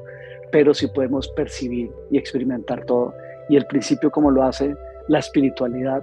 [0.52, 3.14] pero sí podemos percibir y experimentar todo.
[3.50, 4.76] Y el principio como lo hace
[5.10, 6.02] la espiritualidad,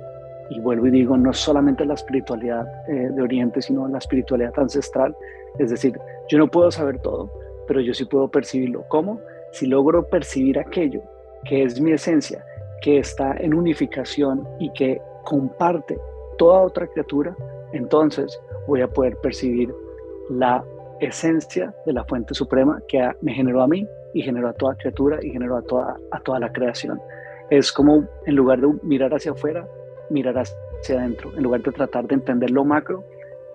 [0.51, 5.17] y vuelvo y digo, no solamente la espiritualidad eh, de Oriente, sino la espiritualidad ancestral,
[5.59, 7.31] es decir, yo no puedo saber todo,
[7.67, 8.85] pero yo sí puedo percibirlo.
[8.89, 9.21] ¿Cómo?
[9.53, 11.03] Si logro percibir aquello
[11.45, 12.45] que es mi esencia,
[12.83, 15.99] que está en unificación y que comparte
[16.37, 17.37] toda otra criatura,
[17.73, 19.73] entonces voy a poder percibir
[20.31, 20.65] la
[21.01, 25.19] esencia de la fuente suprema que me generó a mí y generó a toda criatura
[25.23, 27.01] y generó a toda, a toda la creación.
[27.51, 29.67] Es como en lugar de mirar hacia afuera,
[30.11, 31.33] mirar hacia adentro.
[31.37, 33.05] En lugar de tratar de entender lo macro,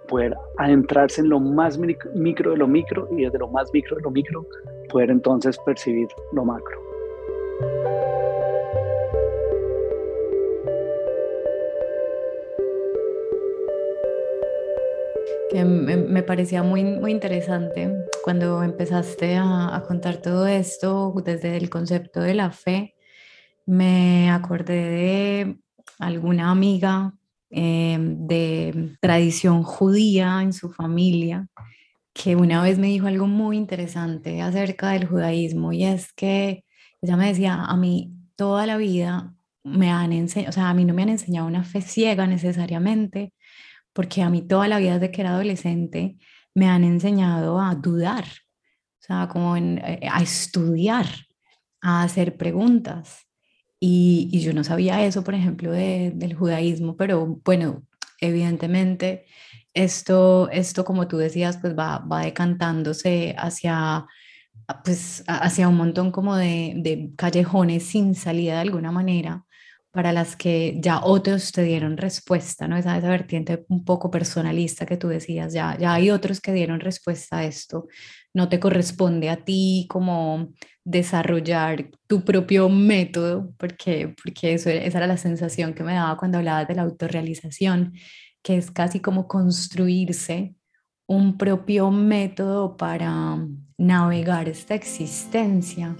[0.07, 4.03] poder adentrarse en lo más micro de lo micro y desde lo más micro de
[4.03, 4.45] lo micro,
[4.89, 6.85] poder entonces percibir lo macro.
[15.63, 22.33] me, parecía muy, muy interesante cuando empezaste a, contar todo esto desde el concepto de
[22.33, 22.95] la fe.
[23.65, 25.57] Me acordé de
[25.99, 27.13] alguna amiga
[27.49, 31.47] em, de tradición judía en su familia
[32.15, 36.63] que una vez me dijo algo muy interesante acerca del judaísmo y es que
[37.01, 40.85] ella me decía, a mí toda la vida me han enseñado, o sea, a mí
[40.85, 43.33] no me han enseñado una fe ciega necesariamente,
[43.93, 46.17] porque a mí toda la vida desde que era adolescente
[46.53, 51.07] me han enseñado a dudar, o sea, como eh, a estudiar,
[51.81, 53.27] a hacer preguntas.
[53.79, 57.83] Y, yo no sabía eso, por ejemplo, del judaísmo, pero bueno,
[58.19, 59.25] evidentemente
[59.73, 64.05] esto, esto como tú decías, pues va, va decantándose hacia,
[64.83, 69.45] pues, hacia un montón como de, de callejones sin salida de alguna manera
[69.95, 72.75] para las que ya otros te dieron respuesta, ¿no?
[72.75, 76.81] Esa, esa vertiente un poco personalista que tú decías, ya, ya hay otros que dieron
[76.81, 77.87] respuesta a esto,
[78.35, 80.49] no te corresponde a ti como
[80.83, 86.37] desarrollar tu propio método, porque, porque eso, esa era la sensación que me daba cuando
[86.37, 87.93] hablabas de la autorrealización,
[88.43, 90.53] que es casi como construirse
[91.07, 93.39] un propio método para
[93.77, 95.95] navegar esta existencia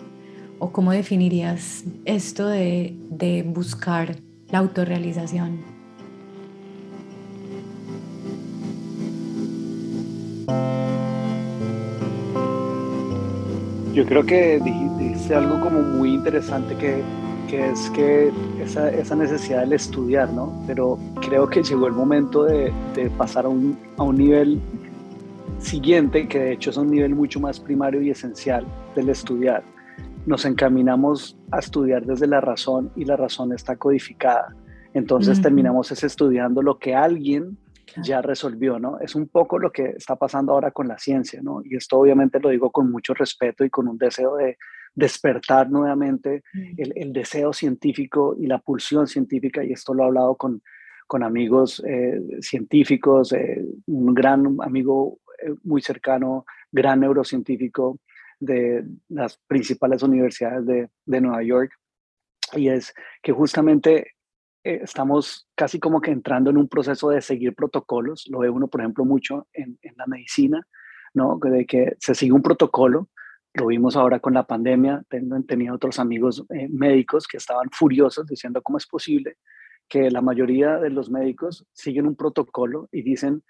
[0.59, 4.15] ¿O cómo definirías esto de, de buscar
[4.49, 5.74] la autorrealización?
[13.95, 17.01] Yo creo que dijiste algo como muy interesante que,
[17.49, 18.29] que es que
[18.61, 20.51] esa, esa, necesidad del estudiar, ¿no?
[20.67, 24.59] Pero creo que llegó el momento de, de pasar a un, a un nivel
[25.59, 28.65] siguiente, que de hecho es un nivel mucho más primario y esencial
[28.97, 29.63] del estudiar,
[30.25, 34.53] nos encaminamos a estudiar desde la razón y la razón está codificada.
[34.93, 37.57] Entonces terminamos estudiando lo que alguien
[38.03, 38.99] ya resolvió, ¿no?
[38.99, 41.61] Es un poco lo que está pasando ahora con la ciencia, ¿no?
[41.63, 44.57] Y esto obviamente lo digo con mucho respeto y con un deseo de
[44.93, 46.43] despertar nuevamente
[46.77, 50.61] el, deseo científico y la pulsión científica, y esto lo he hablado con,
[51.05, 57.99] con amigos eh, científicos, eh, un gran amigo eh, muy cercano, gran neurocientífico
[58.39, 61.71] de las principales universidades de, de Nueva York,
[62.53, 64.14] y es que justamente
[64.65, 68.81] estamos casi como que entrando en un proceso de seguir protocolos, lo ve uno, por
[68.81, 70.65] ejemplo, mucho en, en la medicina,
[71.13, 71.39] ¿no?
[71.41, 73.09] De que se sigue un protocolo,
[73.55, 75.03] lo vimos ahora con la pandemia,
[75.47, 79.37] tenía otros amigos médicos que estaban furiosos diciendo cómo es posible
[79.87, 83.43] que la mayoría de los médicos siguen un protocolo y dicen,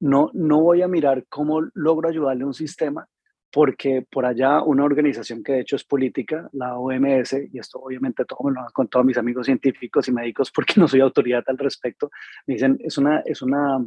[0.00, 3.06] no, no voy a mirar cómo logro ayudarle a un sistema,
[3.52, 8.24] porque por allá una organización que de hecho es política, la OMS, y esto obviamente
[8.24, 11.58] todo me lo han contado mis amigos científicos y médicos porque no soy autoridad al
[11.58, 12.10] respecto,
[12.46, 13.84] me dicen, es una, es una,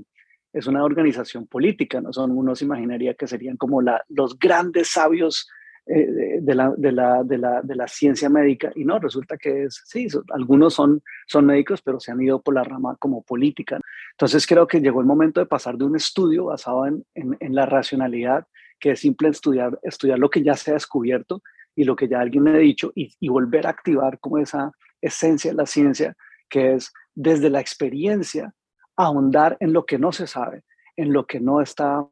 [0.51, 2.13] es una organización política, ¿no?
[2.13, 5.47] Son, uno se imaginaría que serían como la, los grandes sabios
[5.85, 9.65] eh, de, la, de, la, de, la, de, la, ciencia médica y no, resulta que
[9.65, 13.81] es, sí, algunos son, son médicos, pero se han ido por la rama como política.
[14.11, 17.65] Entonces creo que llegó el momento de pasar de un estudio basado en, en, la
[17.65, 18.47] racionalidad,
[18.83, 21.41] que es simple estudiar, estudiar lo que ya se ha descubierto
[21.73, 24.73] y lo que ya alguien me ha dicho y, y volver a activar como esa
[25.01, 26.17] esencia de la ciencia,
[26.49, 28.53] que es desde la experiencia
[28.97, 30.63] ahondar en lo que no se sabe,
[30.97, 32.05] en lo que no está,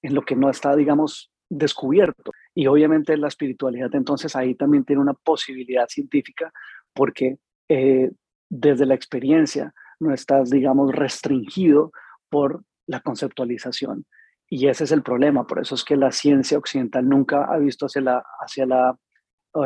[0.00, 2.30] en lo que no está, digamos, descubierto.
[2.54, 6.52] Y obviamente la espiritualidad entonces ahí también tiene una posibilidad científica
[6.94, 7.38] porque
[7.68, 8.12] eh,
[8.48, 11.90] desde la experiencia no estás, digamos, restringido
[12.28, 14.06] por la conceptualización.
[14.48, 17.86] Y ese es el problema, por eso es que la ciencia occidental nunca ha visto
[17.86, 18.96] hacia la, hacia la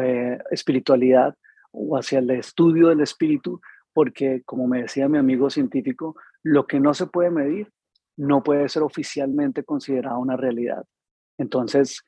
[0.02, 1.34] eh, espiritualidad
[1.72, 3.60] o hacia el estudio del espíritu,
[3.92, 7.70] porque como me decía mi amigo científico, lo que no se puede medir
[8.16, 10.84] no puede ser oficialmente considerado una realidad.
[11.38, 12.02] Entonces,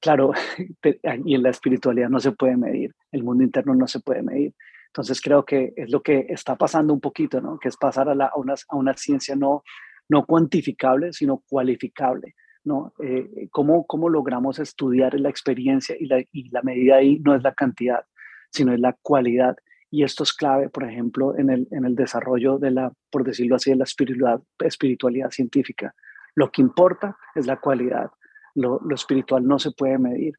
[0.00, 0.32] claro,
[1.24, 4.54] y en la espiritualidad no se puede medir, el mundo interno no se puede medir.
[4.88, 7.58] Entonces creo que es lo que está pasando un poquito, ¿no?
[7.58, 9.62] Que es pasar a, una, a una, ciencia no,
[10.08, 12.92] no cuantificable, sino cualificable, ¿no?
[13.02, 17.42] Eh, ¿cómo, ¿cómo, logramos estudiar la experiencia y la, y la medida ahí no es
[17.42, 18.04] la cantidad,
[18.50, 19.56] sino es la cualidad?
[19.90, 23.56] Y esto es clave, por ejemplo, en el, en el desarrollo de la, por decirlo
[23.56, 25.94] así, de la espiritualidad, científica.
[26.34, 28.10] Lo que importa es la cualidad,
[28.54, 30.34] lo, espiritual no se puede medir,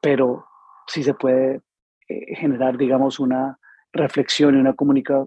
[0.00, 0.46] pero
[0.86, 1.60] sí se puede
[2.08, 3.58] eh, generar, digamos, una
[3.92, 4.74] reflexión y una,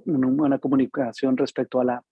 [0.06, 2.04] una, comunicación respecto a, la,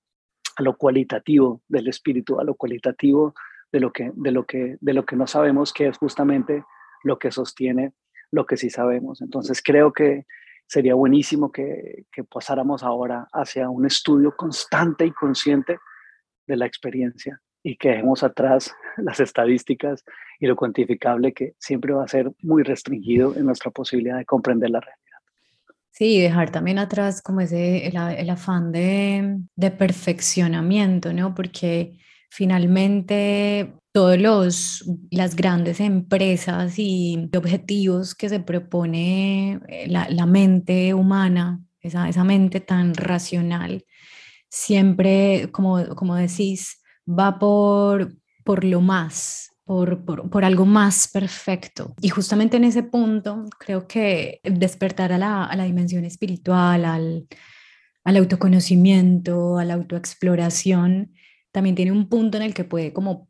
[0.56, 3.34] a lo cualitativo del espíritu, a lo cualitativo
[3.72, 6.64] de lo, que, de, lo que, de lo que no sabemos, que es justamente
[7.04, 7.94] lo que sostiene
[8.32, 9.22] lo que sí sabemos.
[9.22, 10.26] Entonces creo que
[10.68, 15.80] sería buenísimo que, que pasáramos ahora hacia un estudio constante y consciente
[16.48, 20.04] de la experiencia y que dejemos atrás las estadísticas
[20.40, 24.70] y lo cuantificable que siempre va a ser muy restringido en nuestra posibilidad de comprender
[24.70, 25.05] la realidad.
[25.98, 31.34] Sí, dejar también atrás como ese, el, el afán de, de, perfeccionamiento, ¿no?
[31.34, 31.98] Porque
[32.30, 40.94] finalmente todos los las grandes empresas y objetivos que se propone eh, la, la mente
[40.94, 43.86] humana, esa, esa mente tan racional,
[44.50, 51.96] siempre, como, como decís, va por, por lo más, por, por, algo más perfecto.
[52.00, 57.28] Y justamente en ese punto creo que despertar a la, a la dimensión espiritual, al,
[58.04, 61.14] al, autoconocimiento, a la autoexploración,
[61.52, 63.28] también tiene un punto en el que puede como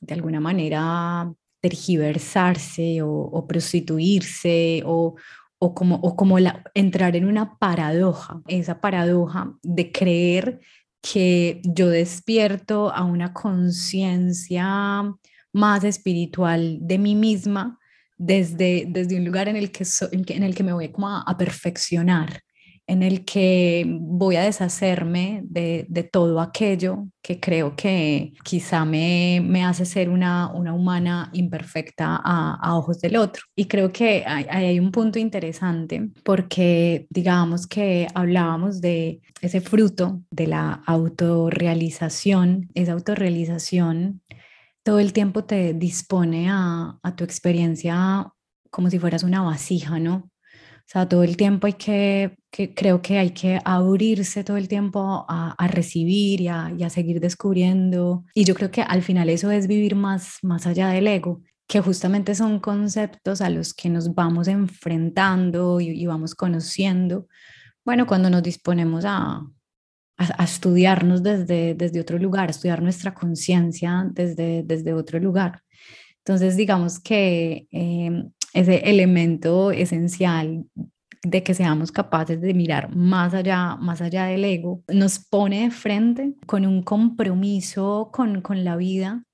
[0.00, 5.14] de alguna manera tergiversarse o, prostituirse o,
[5.58, 10.60] o como, o como la, entrar en una paradoja, esa paradoja de creer
[11.00, 15.14] que yo despierto a una conciencia
[15.52, 17.78] más espiritual de mí misma
[18.16, 22.42] desde, desde un lugar en el que, en el que me voy como a perfeccionar
[22.86, 29.64] en el que voy a deshacerme de, todo aquello que creo que quizá me, me
[29.64, 33.44] hace ser una, una humana imperfecta a, ojos del otro.
[33.54, 40.20] Y creo que hay, hay un punto interesante porque digamos que hablábamos de ese fruto
[40.30, 44.20] de la autorrealización, esa autorrealización
[44.82, 48.32] todo el tiempo te dispone a, tu experiencia
[48.70, 50.14] como si fueras una vasija, ¿no?
[50.14, 52.36] O sea, todo el tiempo hay que,
[52.74, 58.24] creo que hay que abrirse todo el tiempo a, recibir y a, seguir descubriendo.
[58.34, 61.80] Y yo creo que al final eso es vivir más, más allá del ego, que
[61.80, 67.26] justamente son conceptos a los que nos vamos enfrentando y vamos conociendo.
[67.84, 69.42] Bueno, cuando nos disponemos a,
[70.16, 75.62] a, estudiarnos desde, desde otro lugar, a estudiar nuestra conciencia desde, desde otro lugar.
[76.18, 80.64] Entonces, digamos que eh, ese elemento esencial
[81.24, 85.70] de que seamos capaces de mirar más allá, más allá del ego, nos pone de
[85.70, 89.24] frente con un compromiso con, con la vida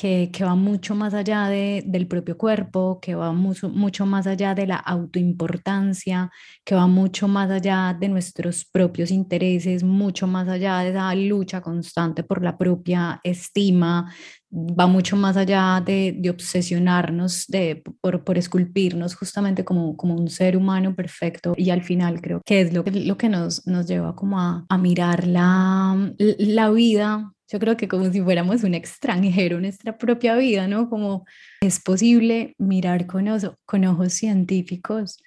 [0.00, 4.52] que, va mucho más allá de, del propio cuerpo, que va mucho, mucho más allá
[4.54, 6.32] de la autoimportancia,
[6.64, 11.60] que va mucho más allá de nuestros propios intereses, mucho más allá de esa lucha
[11.60, 14.12] constante por la propia estima,
[14.50, 20.28] va mucho más allá de, de obsesionarnos, de, por, por, esculpirnos justamente como, como un
[20.28, 21.54] ser humano perfecto.
[21.56, 24.78] Y al final creo que es lo, lo que nos, nos lleva como a, a
[24.78, 30.36] mirar la, la vida yo creo que como si fuéramos un extranjero en nuestra propia
[30.36, 30.88] vida, ¿no?
[30.88, 31.26] Como
[31.60, 33.26] es posible mirar con,
[33.66, 35.22] con ojos científicos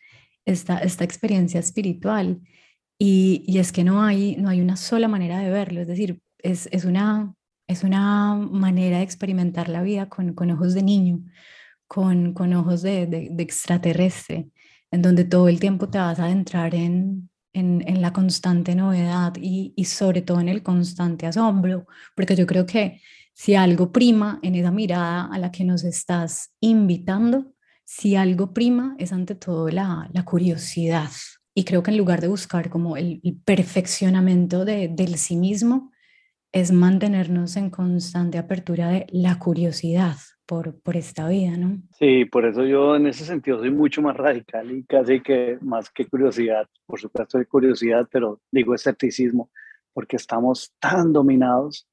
[0.45, 2.41] esta, esta experiencia espiritual.
[2.99, 6.19] Y, y, es que no hay, no hay una sola manera de verlo, es decir,
[6.39, 7.35] es, es, una,
[7.67, 11.19] es una manera de experimentar la vida con, con ojos de niño,
[11.87, 14.47] con, con ojos de, de, de extraterrestre,
[14.89, 19.73] en donde todo el tiempo te vas a adentrar en, en, la constante novedad y,
[19.85, 23.01] sobre todo en el constante asombro, porque yo creo que
[23.33, 27.53] si algo prima en esa mirada a la que nos estás invitando,
[27.83, 31.09] si algo prima es ante todo la, la curiosidad.
[31.53, 35.91] Y creo que en lugar de buscar como el, el perfeccionamiento de, del sí mismo,
[36.51, 41.77] es mantenernos en constante apertura de la curiosidad, por, por esta vida, ¿no?
[41.99, 45.89] Sí, por eso yo en ese sentido soy mucho más radical y casi que más
[45.91, 49.51] que curiosidad, por supuesto hay curiosidad, pero digo escepticismo,
[49.93, 51.87] porque estamos tan dominados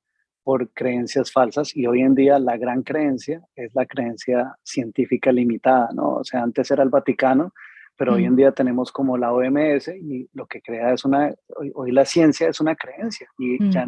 [0.44, 5.88] por creencias falsas y hoy en día la gran creencia es la creencia científica limitada,
[5.92, 6.16] ¿no?
[6.16, 7.52] O sea, antes era el Vaticano,
[7.96, 11.32] pero hoy en día tenemos como la OMS y lo que crea es una,
[11.74, 13.86] hoy, la ciencia es una creencia y ya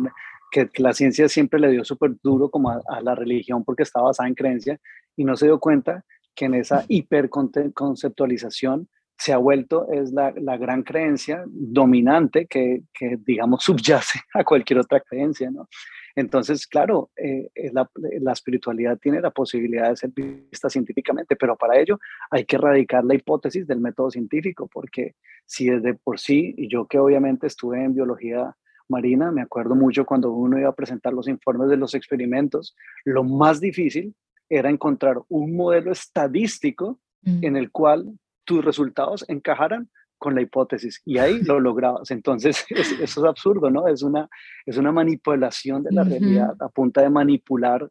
[0.64, 4.28] que, la ciencia siempre le dio súper duro como a, la religión porque estaba basada
[4.28, 4.78] en creencia
[5.16, 6.04] y no se dio cuenta
[6.34, 8.88] que en esa hiperconceptualización
[9.18, 14.80] se ha vuelto es la, la gran creencia dominante que, que, digamos, subyace a cualquier
[14.80, 15.68] otra creencia, ¿no?
[16.14, 17.90] Entonces, claro, eh, la,
[18.22, 21.98] la, espiritualidad tiene la posibilidad de ser vista científicamente, pero para ello
[22.30, 26.86] hay que erradicar la hipótesis del método científico, porque si desde por sí, y yo
[26.86, 28.56] que obviamente estuve en biología
[28.88, 33.24] Marina, me acuerdo mucho cuando uno iba a presentar los informes de los experimentos, lo
[33.24, 34.14] más difícil
[34.48, 37.44] era encontrar un modelo estadístico mm.
[37.44, 42.10] en el cual tus resultados encajaran con la hipótesis y ahí lo lograbas.
[42.10, 43.88] Entonces, eso es absurdo, ¿no?
[43.88, 44.28] Es una,
[44.64, 47.88] es una manipulación de la realidad a punta de manipular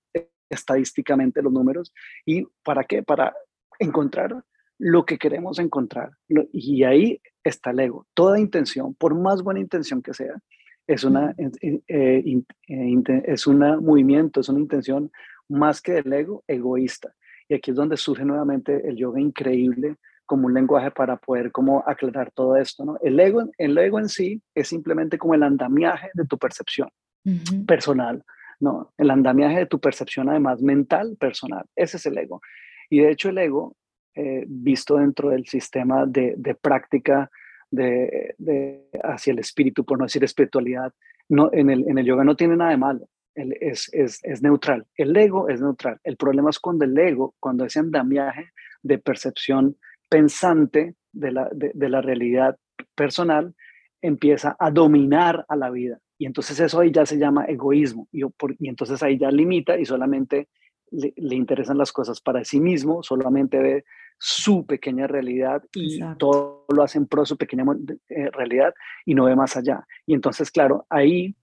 [0.50, 1.93] estadísticamente los números.
[2.26, 3.04] ¿Y para qué?
[3.04, 3.34] Para
[3.80, 4.43] encontrar
[4.78, 6.12] lo que queremos encontrar.
[6.52, 8.08] Y ahí está el ego.
[8.14, 10.36] Toda intención, por más buena intención que sea,
[10.88, 12.44] es una, eh, eh,
[13.26, 15.12] es una movimiento, es una intención
[15.50, 17.14] más que del ego, egoísta.
[17.48, 21.84] Y aquí es donde surge nuevamente el yoga increíble como un lenguaje para poder como
[21.86, 22.98] aclarar todo esto, ¿no?
[23.04, 26.90] El ego, el ego en sí es simplemente como el andamiaje de tu percepción
[27.68, 28.24] personal,
[28.60, 28.92] ¿no?
[28.98, 32.42] El andamiaje de tu percepción además mental personal, ese es el ego.
[32.90, 33.76] Y de hecho el ego,
[34.16, 37.30] eh, visto dentro del sistema de, de práctica
[37.72, 38.36] de,
[39.03, 40.93] hacia el espíritu, por no decir espiritualidad.
[41.30, 44.86] No, en, el, en el yoga no tiene nada de malo, es, es, es, neutral.
[44.95, 45.99] El ego es neutral.
[46.03, 48.51] El problema es cuando el ego, cuando ese andamiaje
[48.82, 49.78] de percepción
[50.09, 52.57] pensante de la, de, la realidad
[52.93, 53.53] personal
[54.01, 55.99] empieza a dominar a la vida.
[56.18, 58.07] Y entonces eso ahí ya se llama egoísmo.
[58.11, 60.47] Y, y entonces ahí ya limita y solamente
[60.92, 63.86] le, le, interesan las cosas para sí mismo, solamente ve
[64.18, 67.66] su pequeña realidad y todo lo hace en pro de su pequeña
[68.10, 68.74] eh, realidad
[69.06, 69.86] y no ve más allá.
[70.06, 71.36] Y entonces, claro, ahí,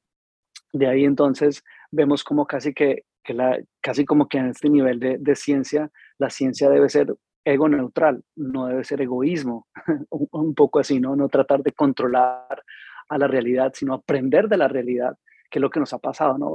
[0.73, 5.01] de ahí entonces vemos como casi que, que la, casi como que en este nivel
[5.01, 7.15] de, de ciencia, la ciencia debe ser
[7.45, 9.67] ego neutral, no debe ser egoísmo,
[10.11, 11.15] un, un poco así, ¿no?
[11.17, 12.63] No tratar de controlar
[13.09, 15.17] a la realidad, sino aprender de la realidad
[15.53, 16.55] que es lo que nos ha pasado, ¿no?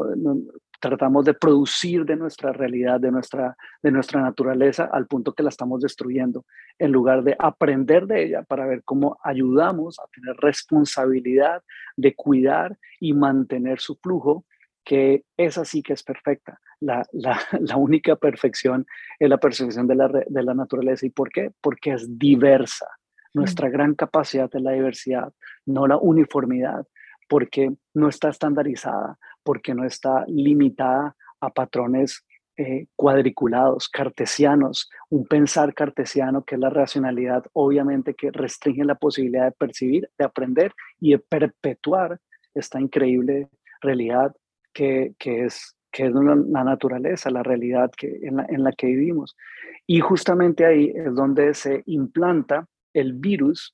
[0.79, 5.49] Tratamos de producir de nuestra realidad, de nuestra, de nuestra naturaleza, al punto que la
[5.49, 6.45] estamos destruyendo,
[6.77, 11.63] en lugar de aprender de ella para ver cómo ayudamos a tener responsabilidad
[11.95, 14.45] de cuidar y mantener su flujo,
[14.83, 16.59] que esa sí que es perfecta.
[16.79, 18.85] La, la, la única perfección
[19.19, 21.05] es la perfección de la, de la naturaleza.
[21.05, 21.51] ¿Y por qué?
[21.59, 22.87] Porque es diversa.
[23.33, 25.31] Nuestra gran capacidad es la diversidad,
[25.65, 26.87] no la uniformidad,
[27.27, 29.17] porque no está estandarizada,
[29.47, 32.25] porque no está limitada a patrones
[32.57, 39.45] eh, cuadriculados, cartesianos, un pensar cartesiano que es la racionalidad, obviamente que restringe la posibilidad
[39.45, 42.19] de percibir, de aprender y de perpetuar
[42.53, 43.47] esta increíble
[43.79, 44.35] realidad
[44.73, 49.37] que, es, que es la naturaleza, la realidad que, en, la, en la que vivimos.
[49.85, 53.73] Y justamente ahí es donde se implanta el virus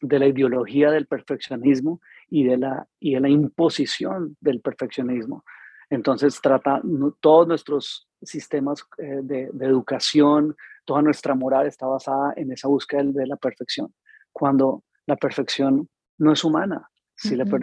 [0.00, 2.00] de la ideología del perfeccionismo
[2.32, 5.44] y de la, y de la imposición del perfeccionismo.
[5.90, 6.80] Entonces trata
[7.20, 10.56] todos nuestros sistemas eh, de, educación,
[10.86, 13.92] toda nuestra moral está basada en esa búsqueda de la perfección,
[14.32, 16.88] cuando la perfección no es humana.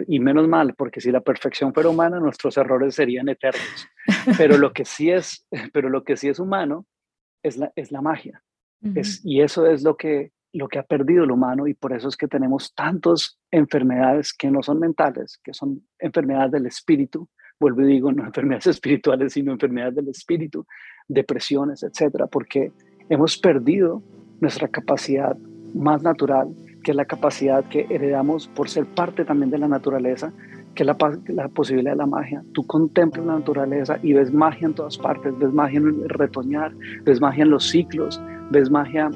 [0.06, 3.88] y menos mal, porque si la perfección fuera humana, nuestros errores serían eternos.
[4.38, 6.86] Pero lo que sí es, pero lo que sí es humano
[7.42, 8.40] es la, es la magia.
[8.94, 12.08] es, y eso es lo que, lo que ha perdido el humano y por eso
[12.08, 17.28] es que tenemos tantas enfermedades que no son mentales, que son enfermedades del espíritu,
[17.58, 20.66] vuelvo y digo, no enfermedades espirituales, sino enfermedades del espíritu,
[21.08, 22.72] depresiones, etcétera, porque
[23.08, 24.02] hemos perdido
[24.40, 25.36] nuestra capacidad
[25.74, 26.48] más natural,
[26.82, 30.32] que es la capacidad que heredamos por ser parte también de la naturaleza,
[30.74, 32.42] que es la, posibilidad de la magia.
[32.52, 36.72] Tú contemplas la naturaleza y ves magia en todas partes, ves magia en el retoñar,
[37.04, 38.20] ves magia en los ciclos,
[38.50, 39.10] ves magia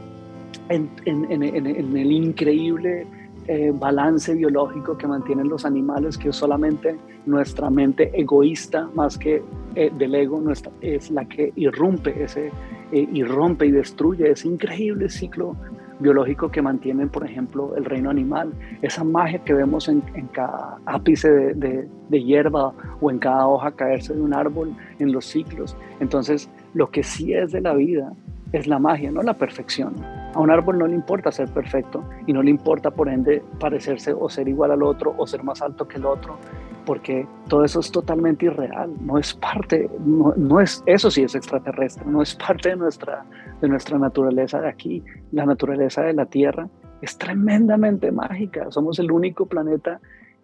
[0.68, 3.06] en, en, en, en el increíble
[3.46, 6.96] eh, balance biológico que mantienen los animales, que solamente
[7.26, 9.42] nuestra mente egoísta, más que
[9.74, 12.50] eh, del ego, nuestra, es la que irrumpe ese,
[12.90, 15.56] eh, irrompe y destruye ese increíble ciclo
[16.00, 18.50] biológico que mantienen, por ejemplo, el reino animal,
[18.80, 20.00] esa magia que vemos en,
[20.32, 25.26] cada ápice de, de, hierba o en cada hoja caerse de un árbol en los
[25.26, 25.76] ciclos.
[26.00, 28.10] Entonces, lo que sí es de la vida
[28.52, 30.23] es la magia, no la perfección.
[30.34, 34.12] A un árbol no le importa ser perfecto y no le importa por ende parecerse
[34.12, 36.36] o ser igual al otro o ser más alto que el otro,
[36.84, 42.04] porque todo eso es totalmente irreal, no es parte, no, es, eso sí es extraterrestre,
[42.06, 43.24] no es parte de nuestra,
[43.60, 46.68] de nuestra naturaleza de aquí, la naturaleza de la Tierra
[47.00, 50.00] es tremendamente mágica, somos el único planeta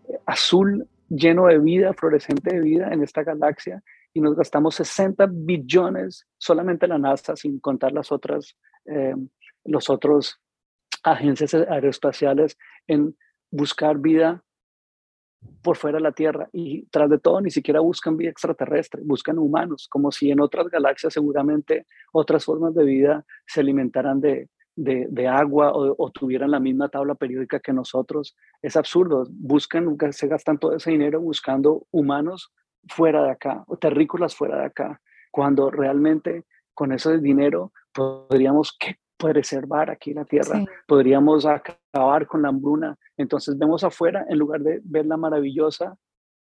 [0.08, 3.82] eh, azul lleno de vida, fluorescente de vida en esta galaxia
[4.12, 9.14] y nos gastamos 60 billones solamente la NASA, sin contar las otras, eh,
[9.64, 10.40] los otros
[11.02, 13.16] agencias aeroespaciales en
[13.50, 14.44] buscar vida
[15.62, 19.38] por fuera de la Tierra y tras de todo ni siquiera buscan vida extraterrestre, buscan
[19.38, 25.28] humanos, como si en otras galaxias seguramente otras formas de vida se alimentaran de, de,
[25.28, 28.36] agua o, tuvieran la misma tabla periódica que nosotros.
[28.62, 32.52] Es absurdo, buscan, se gastan todo ese dinero buscando humanos
[32.88, 35.00] fuera de acá, o terrícolas fuera de acá,
[35.30, 36.44] cuando realmente
[36.74, 38.76] con ese dinero podríamos
[39.20, 42.96] preservar aquí la tierra, podríamos acabar con la hambruna.
[43.16, 45.96] Entonces vemos afuera en lugar de ver la maravillosa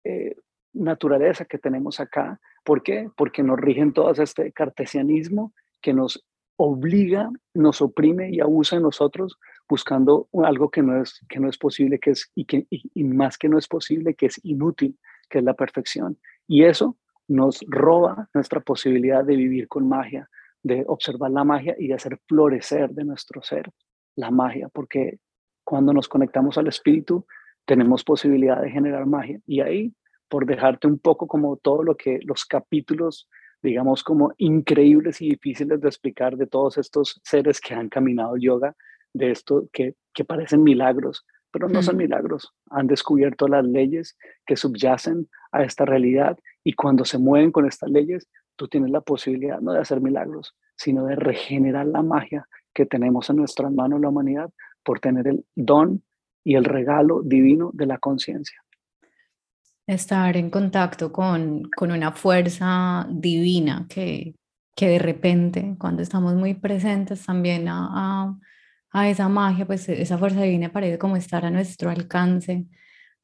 [0.03, 0.35] eh,
[0.73, 2.39] naturaleza que tenemos acá.
[2.63, 3.09] ¿Por qué?
[3.15, 9.37] Porque nos rigen todo este cartesianismo que nos obliga, nos oprime y abusa de nosotros
[9.67, 13.37] buscando algo que no es, que no es posible que es, y, que, y más
[13.37, 14.97] que no es posible, que es inútil
[15.29, 16.17] que es la perfección.
[16.47, 16.97] Y eso
[17.27, 20.29] nos roba nuestra posibilidad de vivir con magia,
[20.63, 23.69] de observar la magia y de hacer florecer de nuestro ser
[24.15, 25.19] la magia, porque
[25.63, 27.25] cuando nos conectamos al espíritu
[27.65, 29.39] tenemos posibilidad de generar magia.
[29.45, 29.93] Y ahí,
[30.27, 33.29] por dejarte un poco como todo lo que los capítulos,
[33.61, 38.75] digamos, como increíbles y difíciles de explicar de todos estos seres que han caminado yoga,
[39.13, 42.51] de esto que, que parecen milagros, pero no son milagros.
[42.71, 47.91] Han descubierto las leyes que subyacen a esta realidad y cuando se mueven con estas
[47.91, 48.27] leyes,
[48.63, 53.29] tú tienes la posibilidad no de hacer milagros, sino de regenerar la magia que tenemos
[53.29, 54.49] en nuestras manos la humanidad
[54.83, 56.03] por tener el don
[56.43, 58.63] y el regalo divino de la conciencia.
[59.85, 64.35] Estar en contacto con, con una fuerza divina que,
[64.75, 68.37] que de repente, cuando estamos muy presentes también a
[68.93, 72.65] a esa magia, pues esa fuerza divina parece como estar a nuestro alcance.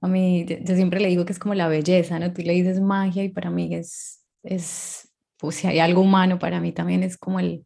[0.02, 2.34] A mí, yo, siempre le digo que es como la belleza, ¿no?
[2.34, 5.09] Tú le dices magia y para mí es, es
[5.40, 7.66] pues si hay algo humano, para mí también es como el,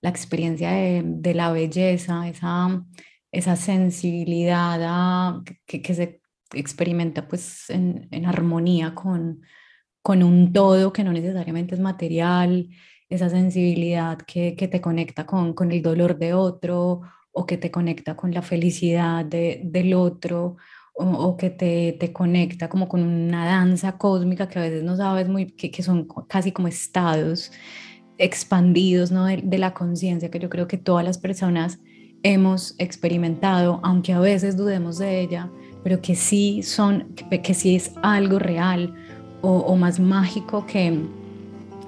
[0.00, 2.84] la experiencia de, de la belleza, esa,
[3.32, 6.20] esa sensibilidad que, que, se
[6.54, 9.42] experimenta pues en, en armonía con,
[10.02, 12.68] con un todo que no necesariamente es material,
[13.08, 17.02] esa sensibilidad que, que te conecta con, con el dolor de otro
[17.32, 20.56] o que te conecta con la felicidad de, del otro
[21.00, 25.28] o, que te, te, conecta como con una danza cósmica que a veces no sabes
[25.28, 27.52] muy, que, que son casi como estados
[28.18, 29.24] expandidos ¿no?
[29.26, 31.78] de, de la conciencia que yo creo que todas las personas
[32.22, 35.50] hemos experimentado, aunque a veces dudemos de ella,
[35.82, 38.94] pero que sí son, que, sí es algo real
[39.40, 40.98] o, más mágico que,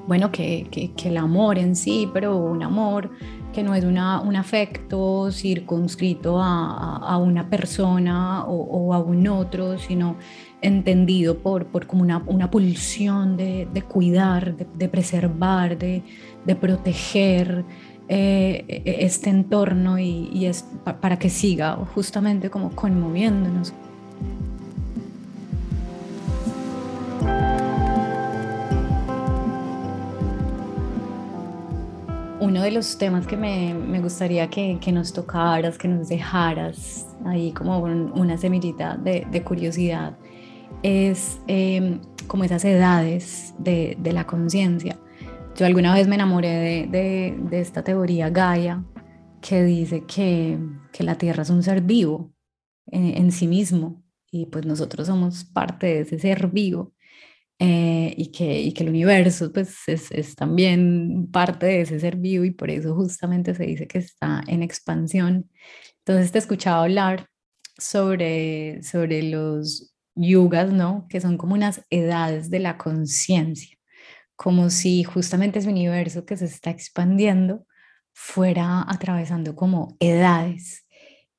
[0.07, 3.11] bueno, que, que, el amor en sí, pero un amor
[3.53, 9.27] que no es una, un afecto circunscrito a, a, una persona o, o, a un
[9.29, 10.17] otro, sino
[10.63, 16.03] entendido por, por como una, una pulsión de, de cuidar, de, preservar, de,
[16.45, 17.65] de proteger,
[18.13, 20.65] eh, este entorno y, es
[21.01, 23.73] para que siga justamente como conmoviéndonos.
[32.51, 37.07] Uno de los temas que me, me gustaría que, que, nos tocaras, que nos dejaras
[37.25, 40.19] ahí como una semillita de, de curiosidad,
[40.83, 44.99] es em, como esas edades de, de la conciencia.
[45.55, 48.83] Yo alguna vez me enamoré de, de, esta teoría Gaia
[49.41, 50.59] que dice que,
[50.91, 52.33] que, la Tierra es un ser vivo
[52.89, 56.95] en, sí mismo y pues nosotros somos parte de ese ser vivo
[57.61, 62.17] eh, y, que, y que el universo pues es, es, también parte de ese ser
[62.17, 65.49] vivo y por eso justamente se dice que está en expansión.
[65.99, 67.29] Entonces te escuchaba hablar
[67.79, 71.07] sobre, sobre los yugas, ¿no?
[71.09, 73.81] Que son como unas edades de la conciencia
[74.41, 77.67] como si justamente ese universo que se está expandiendo
[78.15, 80.87] fuera atravesando como edades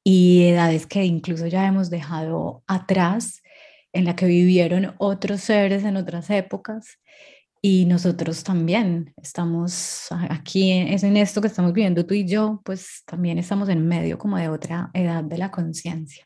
[0.03, 3.40] y edades que incluso ya hemos dejado atrás,
[3.93, 6.99] en la que vivieron otros seres en otras épocas
[7.61, 13.03] y nosotros también estamos aquí, es en esto que estamos viviendo tú y yo, pues
[13.05, 16.25] también estamos en medio como de otra edad de la conciencia.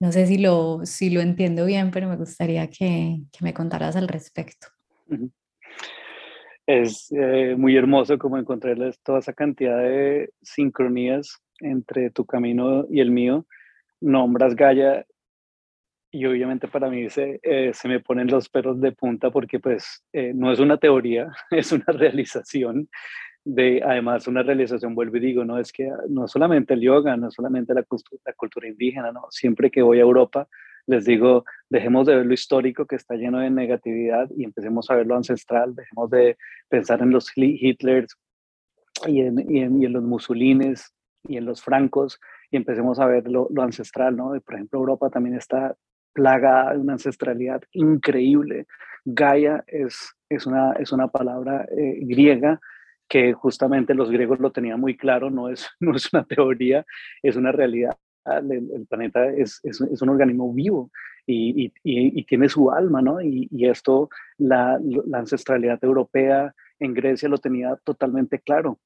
[0.00, 3.96] No sé si lo, si lo entiendo bien, pero me gustaría que, que me contaras
[3.96, 4.68] al respecto
[6.68, 13.00] es eh, muy hermoso como encontrarles toda esa cantidad de sincronías entre tu camino y
[13.00, 13.46] el mío.
[14.02, 15.06] Nombras Gaia
[16.10, 20.04] y obviamente para mí se, eh, se me ponen los pelos de punta porque pues
[20.12, 22.88] eh, no es una teoría, es una realización
[23.44, 27.30] de, además una realización, vuelvo y digo, no es que no solamente el yoga, no
[27.30, 27.84] solamente la,
[28.36, 30.48] cultura indígena, no, siempre que voy a Europa
[30.86, 34.94] les digo, dejemos de ver lo histórico que está lleno de negatividad y empecemos a
[34.94, 36.38] ver lo ancestral, dejemos de
[36.70, 38.16] pensar en los Hitlers
[39.06, 40.94] y en, y en, los Mussolines
[41.28, 42.18] y en los francos
[42.50, 44.32] y empecemos a ver lo, ancestral, ¿no?
[44.40, 45.76] Por ejemplo, Europa también está
[46.12, 48.66] plaga de una ancestralidad increíble.
[49.04, 52.60] Gaia es, es, una, es una palabra eh, griega
[53.08, 56.84] que justamente los griegos lo tenían muy claro, no es, no es una teoría,
[57.22, 57.96] es una realidad
[58.36, 60.90] el, planeta es, es, un organismo vivo
[61.26, 63.20] y, y, y, tiene su alma, ¿no?
[63.20, 68.78] Y, esto, la, la, ancestralidad europea en Grecia lo tenía totalmente claro.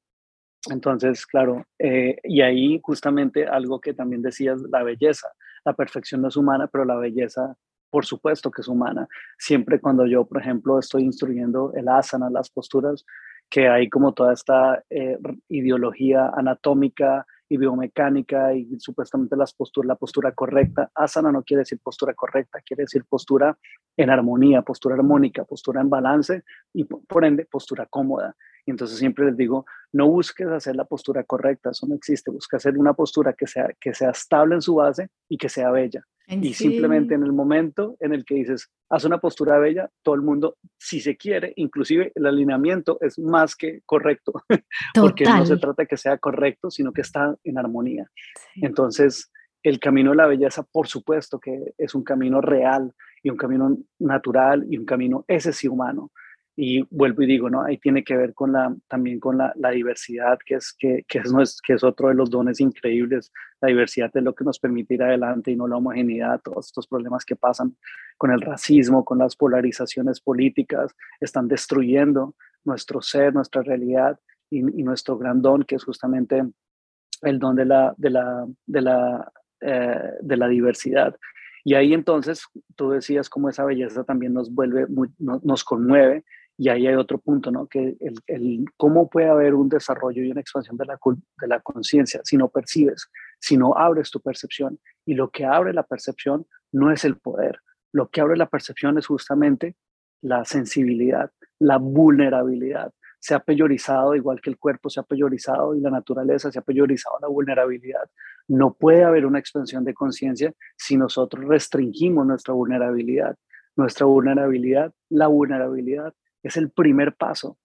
[0.71, 5.29] Entonces, claro, eh, y ahí justamente algo que también decías, la belleza.
[5.65, 7.57] La perfección no es humana, pero la belleza,
[7.91, 9.09] por supuesto que es humana.
[9.39, 13.05] Siempre cuando yo, por ejemplo, estoy instruyendo el asana, las posturas,
[13.51, 19.95] que hay como toda esta eh, ideología anatómica, y biomecánica y supuestamente las posturas, la
[19.97, 20.91] postura correcta.
[20.95, 23.59] Asana no quiere decir postura correcta, quiere decir postura
[23.95, 28.35] en armonía, postura armónica, postura en balance y por ende postura cómoda.
[28.65, 32.57] Y entonces siempre les digo, no busques hacer la postura correcta, eso no existe, busca
[32.57, 36.03] hacer una postura que sea, que sea estable en su base y que sea bella.
[36.29, 40.23] Y simplemente en el momento en el que dices, haz una postura bella, todo el
[40.23, 44.33] mundo, si se quiere, inclusive el alineamiento es más que correcto,
[44.95, 48.09] porque no se trata de que sea correcto, sino que está en armonía.
[48.55, 49.31] Entonces,
[49.63, 52.93] el camino de la belleza, por supuesto que es un camino real
[53.23, 56.13] y un camino natural y un camino, ese sí, humano.
[56.55, 57.63] Y vuelvo y digo, ¿no?
[57.63, 61.19] Ahí tiene que ver con la, también con la, la diversidad, que es, que, que,
[61.19, 63.33] es, que es otro de los dones increíbles.
[63.61, 66.87] La diversidad es lo que nos permite ir adelante y no la homogeneidad, todos estos
[66.87, 67.75] problemas que pasan
[68.19, 72.35] con el racismo, con las polarizaciones políticas, están destruyendo
[72.65, 76.43] nuestro ser, nuestra realidad y, y nuestro gran don, que es justamente
[77.23, 81.17] el don de la, de la, de la, eh, de la diversidad.
[81.65, 82.45] Y ahí entonces
[82.75, 86.25] tú decías cómo esa belleza también nos vuelve, muy, nos conmueve
[86.63, 87.67] y ahí hay otro punto, ¿no?
[87.67, 90.97] Que el, el, cómo puede haber un desarrollo y una expansión de la,
[91.41, 93.11] de la conciencia si no percibes,
[93.41, 94.79] si no abres tu percepción.
[95.05, 97.59] Y lo que abre la percepción no es el poder,
[97.91, 99.75] lo que abre la percepción es justamente
[100.21, 102.93] la sensibilidad, la vulnerabilidad.
[103.19, 106.63] Se ha peyorizado, igual que el cuerpo se ha peyorizado y la naturaleza se ha
[106.63, 108.09] peyorizado la vulnerabilidad.
[108.47, 113.37] No puede haber una expansión de conciencia si nosotros restringimos nuestra vulnerabilidad.
[113.75, 117.59] Nuestra vulnerabilidad, la vulnerabilidad es el primer paso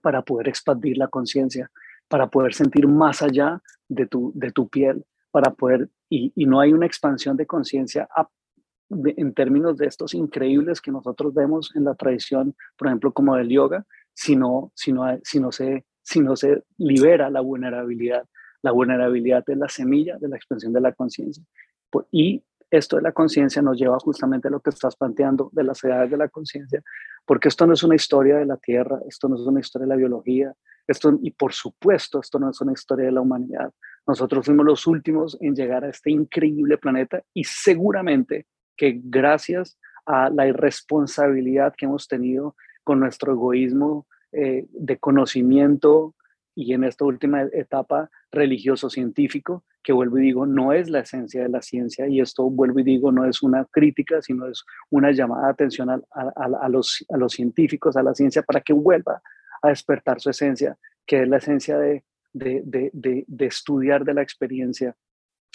[0.00, 1.70] para poder expandir la conciencia,
[2.08, 6.72] para poder sentir más allá de tu, de tu piel, para poder, y, no hay
[6.72, 8.08] una expansión de conciencia
[8.90, 13.48] en términos de estos increíbles que nosotros vemos en la tradición, por ejemplo, como del
[13.48, 18.26] yoga, sino, sino, sino, se, sino se libera la vulnerabilidad.
[18.60, 21.42] La vulnerabilidad es la semilla de la expansión de la conciencia.
[22.10, 22.42] Y
[22.72, 26.10] esto de la conciencia nos lleva justamente a lo que estás planteando de las edades
[26.10, 26.82] de la conciencia,
[27.26, 29.90] porque esto no es una historia de la Tierra, esto no es una historia de
[29.90, 30.54] la biología,
[30.86, 33.72] esto, y por supuesto, esto no es una historia de la humanidad.
[34.06, 40.30] Nosotros fuimos los últimos en llegar a este increíble planeta y seguramente que gracias a
[40.30, 46.14] la irresponsabilidad que hemos tenido con nuestro egoísmo eh, de conocimiento
[46.54, 51.48] y en esta última etapa religioso-científico, que vuelvo y digo, no es la esencia de
[51.48, 55.48] la ciencia, y esto vuelvo y digo, no es una crítica, sino es una llamada
[55.48, 59.22] atención a, a, los, a los científicos, a la ciencia, para que vuelva
[59.62, 60.76] a despertar su esencia,
[61.06, 64.94] que es la esencia de, de, de, de estudiar de la experiencia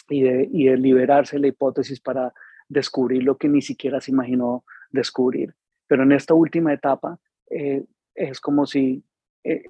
[0.09, 2.33] y de, y de liberarse de la hipótesis para
[2.69, 5.53] descubrir lo que ni siquiera se imaginó descubrir.
[5.87, 7.19] Pero en esta última etapa
[7.49, 9.03] eh, es como si
[9.43, 9.63] eh,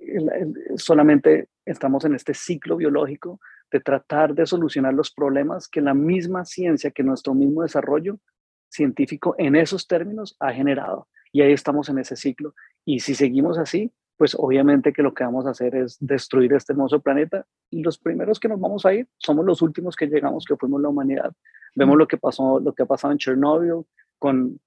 [0.76, 3.40] solamente estamos en este ciclo biológico
[3.72, 8.20] de tratar de solucionar los problemas que la misma ciencia, que nuestro mismo desarrollo
[8.70, 11.08] científico en esos términos ha generado.
[11.32, 12.56] Y ahí estamos en ese ciclo.
[12.86, 16.74] Y si seguimos así, pues obviamente que lo que vamos a hacer es destruir este
[16.74, 20.46] hermoso planeta y los primeros que nos vamos a ir somos los últimos que llegamos,
[20.46, 21.32] que fuimos la humanidad.
[21.76, 23.86] Vemos lo que pasó, lo que ha pasado en Chernobyl
[24.18, 24.60] con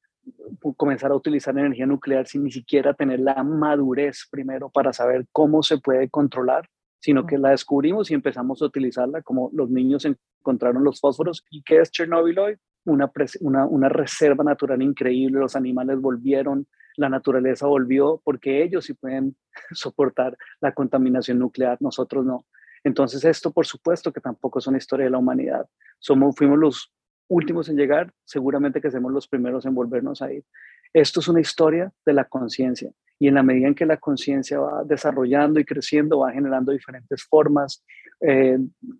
[0.76, 5.62] comenzar a utilizar energía nuclear sin ni siquiera tener la madurez primero para saber cómo
[5.62, 6.68] se puede controlar,
[7.00, 11.44] sino que la descubrimos y empezamos a utilizarla como los niños encontraron los fósforos.
[11.50, 12.56] ¿Y qué es Chernobyl hoy?
[12.84, 13.10] Una,
[13.40, 16.66] una, una reserva natural increíble, los animales volvieron,
[16.96, 19.36] la naturaleza volvió porque ellos sí pueden
[19.72, 22.46] soportar la contaminación nuclear, nosotros no.
[22.82, 25.66] Entonces esto por supuesto que tampoco es una historia de la humanidad.
[25.98, 26.92] Somos, fuimos los
[27.30, 30.44] últimos en llegar, seguramente que seremos los primeros en volvernos a ir.
[30.92, 34.58] Esto es una historia de la conciencia y en la medida en que la conciencia
[34.58, 37.84] va desarrollando y creciendo, va generando diferentes formas,
[38.20, 38.58] eh,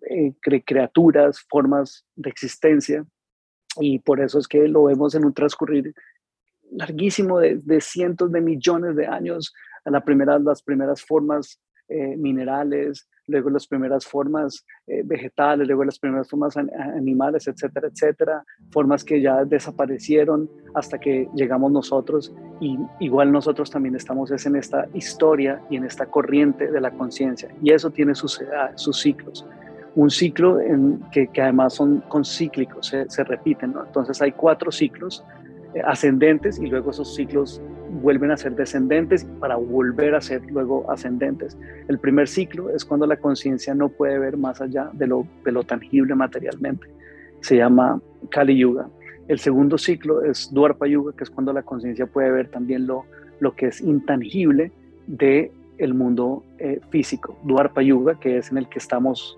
[0.09, 3.05] eh, criaturas, formas de existencia
[3.79, 5.93] y por eso es que lo vemos en un transcurrir
[6.71, 9.53] larguísimo de, cientos de millones de años,
[9.83, 11.59] a la primera, las primeras formas
[11.89, 18.43] eh, minerales, luego las primeras formas eh, vegetales, luego las primeras formas animales, etcétera, etcétera,
[18.69, 24.55] formas que ya desaparecieron hasta que llegamos nosotros y igual nosotros también estamos es en
[24.55, 28.41] esta historia y en esta corriente de la conciencia y eso tiene sus,
[28.75, 29.45] sus ciclos.
[29.93, 33.73] Un ciclo en que, que además son concíclicos, se, repiten.
[33.85, 35.23] Entonces hay cuatro ciclos
[35.73, 37.61] eh, ascendentes y luego esos ciclos
[38.01, 41.57] vuelven a ser descendentes para volver a ser luego ascendentes.
[41.87, 45.63] El primer ciclo es cuando la conciencia no puede ver más allá de lo, de
[45.65, 46.87] tangible materialmente.
[47.41, 48.87] Se llama Kali Yuga.
[49.27, 53.05] El segundo ciclo es Dwarpa Yuga, que es cuando la conciencia puede ver también lo,
[53.39, 54.71] lo que es intangible
[55.07, 57.37] de el mundo eh, físico.
[57.43, 59.37] Dwarpa Yuga, que es en el que estamos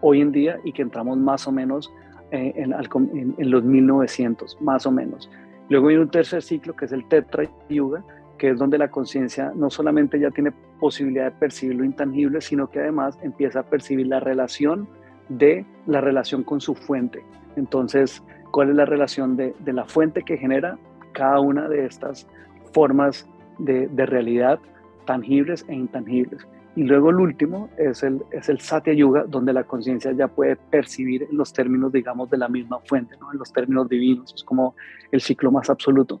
[0.00, 1.92] hoy en día y que entramos más o menos
[2.30, 5.28] eh, en, en, en, los 1900, más o menos.
[5.70, 8.04] Luego hay un tercer ciclo que es el Tetra Yuga,
[8.38, 10.50] que es donde la conciencia no solamente ya tiene
[10.80, 14.88] posibilidad de percibir lo intangible, sino que además empieza a percibir la relación
[15.28, 17.22] de la relación con su fuente.
[17.54, 20.76] Entonces, ¿cuál es la relación de, la fuente que genera
[21.12, 22.26] cada una de estas
[22.72, 24.58] formas de realidad
[25.06, 26.46] tangibles e intangibles?
[26.76, 30.56] Y luego el último es el, es el Satya Yuga, donde la conciencia ya puede
[30.56, 33.32] percibir en los términos, digamos, de la misma fuente, ¿no?
[33.32, 34.76] en los términos divinos, es como
[35.10, 36.20] el ciclo más absoluto.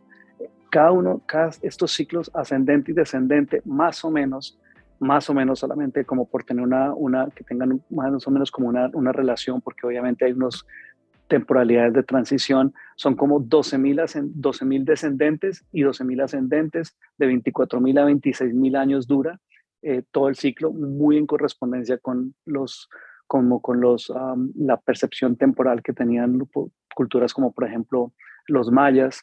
[0.68, 4.58] Cada uno, cada estos ciclos ascendente y descendente, más o menos,
[4.98, 8.68] más o menos solamente como por tener una, una que tengan más o menos como
[8.68, 10.66] una, una relación, porque obviamente hay unos
[11.28, 18.76] temporalidades de transición, son como 12.000 12 descendentes y 12.000 ascendentes, de 24.000 a 26.000
[18.76, 19.40] años dura,
[19.82, 22.88] eh, todo el ciclo, muy en correspondencia con los
[23.26, 24.12] como con los,
[24.56, 26.40] la percepción temporal que tenían
[26.96, 28.12] culturas como por ejemplo
[28.48, 29.22] los mayas.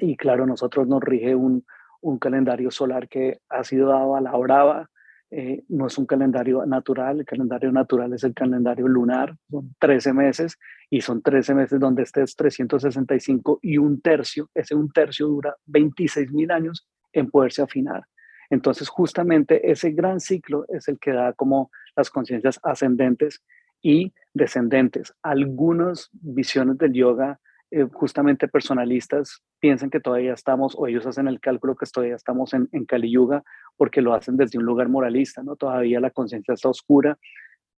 [0.00, 1.64] Y claro, nosotros nos rige un,
[2.00, 4.90] un calendario solar que ha sido dado a la brava,
[5.32, 10.12] eh, no es un calendario natural, el calendario natural es el calendario lunar, son 13
[10.12, 10.58] meses
[10.90, 15.54] y son 13 meses donde este es 365 y un tercio, ese un tercio dura
[15.66, 18.02] 26 mil años en poderse afinar.
[18.50, 23.42] Entonces, justamente ese gran ciclo es el que da como las conciencias ascendentes
[23.80, 25.14] y descendentes.
[25.22, 27.40] Algunas visiones del yoga
[27.72, 32.52] eh, justamente personalistas piensan que todavía estamos, o ellos hacen el cálculo que todavía estamos
[32.52, 33.44] en, en Kali Yuga,
[33.76, 35.54] porque lo hacen desde un lugar moralista, ¿no?
[35.54, 37.16] Todavía la conciencia está oscura.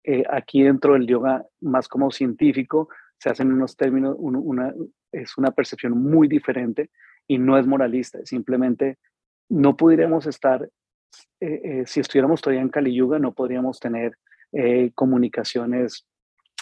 [0.04, 4.16] Eh, aquí dentro del yoga, más como científico, se hacen unos términos,
[5.12, 6.90] es una percepción muy diferente
[7.28, 8.98] y no es moralista, simplemente
[9.52, 10.68] no podríamos estar,
[11.40, 14.16] eh, si estuviéramos todavía en Kali Yuga, no podríamos tener
[14.94, 16.06] comunicaciones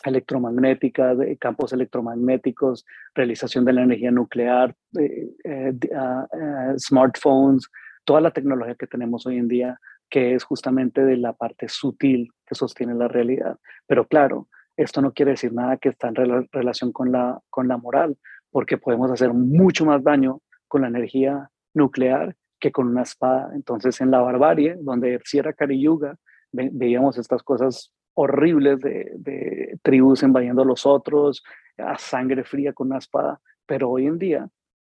[0.05, 7.69] electromagnética, de campos electromagnéticos, realización de la energía nuclear, eh, eh, ah, eh, smartphones,
[8.05, 9.79] toda la tecnología que tenemos hoy en día,
[10.09, 13.59] que es justamente de la parte sutil que sostiene la realidad.
[13.87, 17.77] Pero claro, esto no quiere decir nada que está en relación con la, con la
[17.77, 18.17] moral,
[18.51, 23.51] porque podemos hacer mucho más daño con la energía nuclear que con una espada.
[23.55, 26.17] Entonces, en la barbarie, donde si era Kari Yuga,
[26.53, 31.43] veíamos estas cosas horribles de, tribus invadiendo a los otros,
[31.79, 34.49] a sangre fría con una espada, pero hoy en día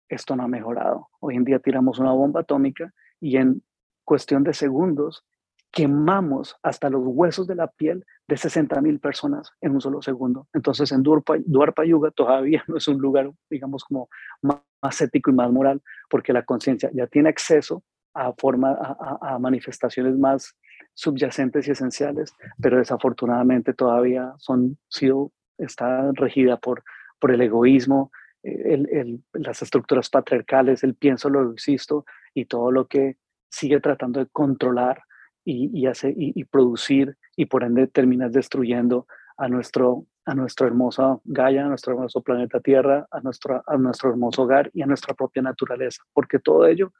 [0.07, 1.09] esto no ha mejorado.
[1.19, 3.61] Hoy en día tiramos una bomba atómica y en
[4.03, 5.23] cuestión de segundos
[5.71, 10.47] quemamos hasta los huesos de la piel de 60 mil personas en un solo segundo.
[10.53, 14.09] Entonces en Duarpa, Yuga todavía no es un lugar, digamos, como
[14.41, 18.77] más, ético y más moral, porque la conciencia ya tiene acceso a, forma,
[19.21, 20.55] a manifestaciones más
[20.93, 26.83] subyacentes y esenciales, pero desafortunadamente todavía son sido está regida por
[27.19, 28.11] por el egoísmo,
[28.43, 33.17] eh, las estructuras patriarcales, el pienso lo existo y todo lo que
[33.49, 35.03] sigue tratando de controlar
[35.51, 41.21] y, y, hace, y, producir y por ende terminas destruyendo a nuestro, a nuestro hermoso
[41.25, 45.13] Gaia, a nuestro hermoso planeta Tierra, a nuestro, a nuestro hermoso hogar y a nuestra
[45.13, 46.93] propia naturaleza, porque todo ello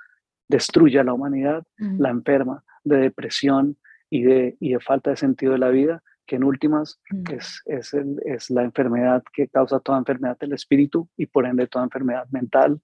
[0.48, 3.78] destruye a la humanidad, la enferma de depresión,
[4.10, 7.00] y de, y de falta de sentido de la vida, que en últimas
[7.32, 7.94] es, es,
[8.26, 12.82] es, la enfermedad que causa toda enfermedad del espíritu y por ende toda enfermedad mental,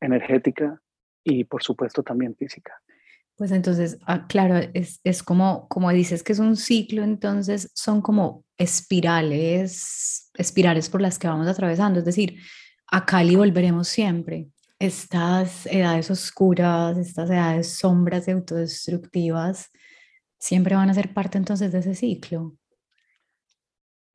[0.00, 0.80] energética
[1.24, 2.80] y por supuesto también física.
[3.38, 8.02] Pues entonces, ah, claro, es, es, como, como dices que es un ciclo, entonces son
[8.02, 12.00] como espirales, espirales por las que vamos atravesando.
[12.00, 12.40] Es decir,
[12.88, 14.48] a Cali volveremos siempre.
[14.80, 19.70] Estas edades oscuras, estas edades sombras y autodestructivas,
[20.36, 22.56] siempre van a ser parte entonces de ese ciclo.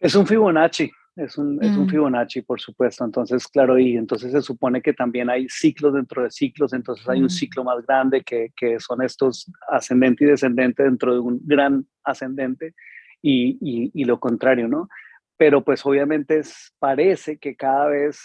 [0.02, 1.90] Es un Fibonacci, es un, es un, mm.
[1.90, 3.06] Fibonacci, por supuesto.
[3.06, 7.20] Entonces, claro, y entonces se supone que también hay ciclos dentro de ciclos, entonces hay
[7.20, 7.30] un mm.
[7.30, 12.74] ciclo más grande que, que, son estos ascendente y descendente dentro de un gran ascendente
[13.22, 14.90] y, y, y lo contrario, ¿no?
[15.38, 18.20] Pero pues obviamente es, parece que cada vez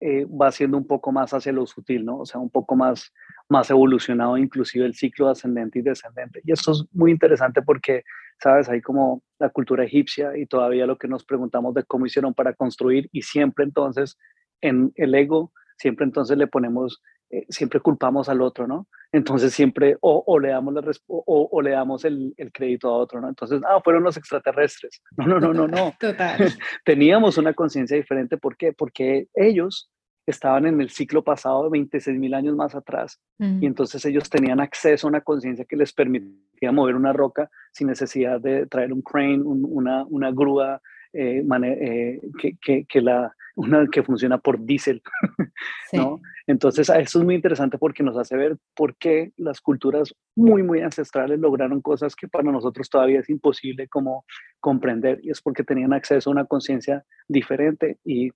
[0.00, 2.20] eh, va siendo un poco más hacia lo sutil, ¿no?
[2.20, 3.12] O sea, un poco más,
[3.50, 6.40] más evolucionado, inclusive el ciclo ascendente y descendente.
[6.44, 8.04] Y esto es muy interesante porque,
[8.40, 8.68] ¿sabes?
[8.68, 12.54] Hay como la cultura egipcia y todavía lo que nos preguntamos de cómo hicieron para
[12.54, 14.16] construir y siempre entonces
[14.60, 18.86] en el ego, siempre entonces le ponemos, eh, siempre culpamos al otro, ¿no?
[19.10, 22.98] Entonces siempre o, o le damos, la, o, o, le damos el, el, crédito a
[22.98, 23.28] otro, ¿no?
[23.28, 25.02] Entonces, ah, fueron los extraterrestres.
[25.16, 25.94] No, no, no, no, no.
[25.98, 26.38] Total.
[26.84, 28.36] Teníamos una conciencia diferente.
[28.36, 28.72] ¿Por qué?
[28.72, 29.90] Porque ellos
[30.26, 34.60] estaban en el ciclo pasado de 26 mil años más atrás y entonces ellos tenían
[34.60, 39.02] acceso a una conciencia que les permitía mover una roca sin necesidad de traer un
[39.02, 40.80] crane, una, una, grúa
[41.12, 45.02] eh, eh, que, que, que, la, una que funciona por diésel,
[45.92, 46.20] ¿no?
[46.46, 50.80] Entonces, eso es muy interesante porque nos hace ver por qué las culturas muy, muy
[50.80, 54.24] ancestrales lograron cosas que para nosotros todavía es imposible como
[54.60, 58.30] comprender y es porque tenían acceso a una conciencia diferente y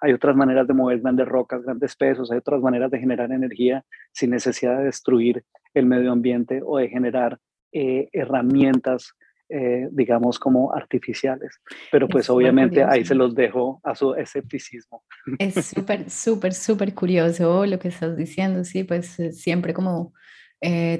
[0.00, 3.84] hay otras maneras de mover grandes rocas, grandes pesos, hay otras maneras de generar energía
[4.12, 5.44] sin necesidad de destruir
[5.74, 7.38] el medio ambiente o de generar
[7.72, 9.12] eh, herramientas,
[9.48, 11.60] eh, digamos, como artificiales.
[11.90, 15.04] Pero pues obviamente ahí se los dejo a su escepticismo.
[15.38, 20.12] Es súper, súper, súper curioso lo que estás diciendo, sí, pues eh, siempre como...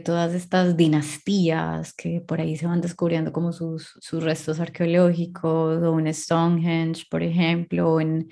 [0.04, 5.98] todas estas dinastías que por ahí se van descubriendo como sus, sus restos arqueológicos o
[5.98, 8.28] en Stonehenge, por ejemplo, en,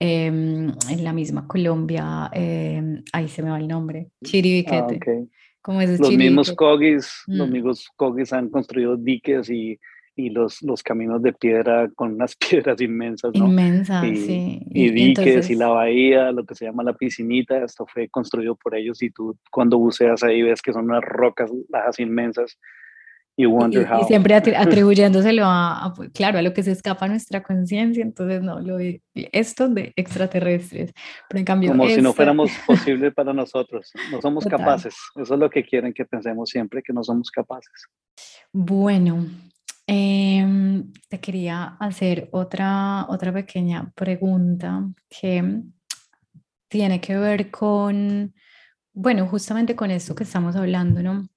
[0.00, 5.00] Em, en la misma Colombia, eh, ahí se me va el nombre, Chiribiquete.
[5.64, 7.52] Ah, los mismos cogis, los mm.
[7.52, 9.78] mismos cogis han construido diques y,
[10.14, 13.48] y los, los caminos de piedra con unas piedras inmensas, ¿no?
[13.48, 14.62] Inmensas, y, sí.
[14.70, 18.76] Y, diques y la bahía, lo que se llama la piscinita, esto fue construido por
[18.76, 22.56] ellos y tú cuando buceas ahí ves que son unas rocas, las inmensas
[23.40, 28.42] y, siempre atribuyéndoselo a, pues, claro, a lo que se escapa a nuestra conciencia, entonces
[28.42, 28.78] no, lo,
[29.14, 30.92] esto de extraterrestres,
[31.28, 31.70] pero en cambio...
[31.70, 35.92] Como si no fuéramos posibles para nosotros, no somos capaces, eso es lo que quieren
[35.92, 37.86] que pensemos siempre, que no somos capaces.
[38.52, 39.24] Bueno,
[39.86, 45.62] em, te quería hacer otra, otra pequeña pregunta que
[46.66, 48.34] tiene que ver con,
[48.92, 51.28] bueno, justamente con esto que estamos hablando, ¿no?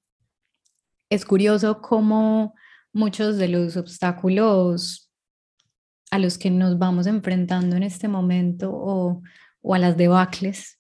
[1.12, 2.56] Es curioso cómo
[2.94, 5.12] muchos de los obstáculos
[6.10, 9.22] a los que nos vamos enfrentando en este momento o,
[9.62, 10.80] o a las debacles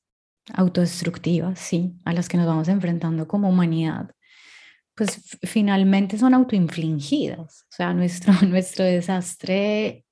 [0.53, 4.11] autodestructivas, sí, a las que nos vamos enfrentando como humanidad,
[4.95, 7.63] pues finalmente son autoinfligidas.
[7.63, 10.05] O sea, nuestro, nuestro desastre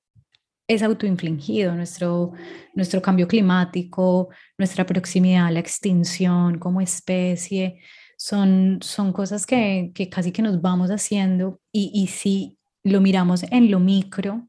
[0.67, 2.33] es autoinfligido, nuestro,
[2.73, 7.79] nuestro cambio climático, nuestra proximidad a la extinción como especie,
[8.19, 13.43] son, son cosas que, que casi que nos vamos haciendo y, y si lo miramos
[13.43, 14.45] en lo micro,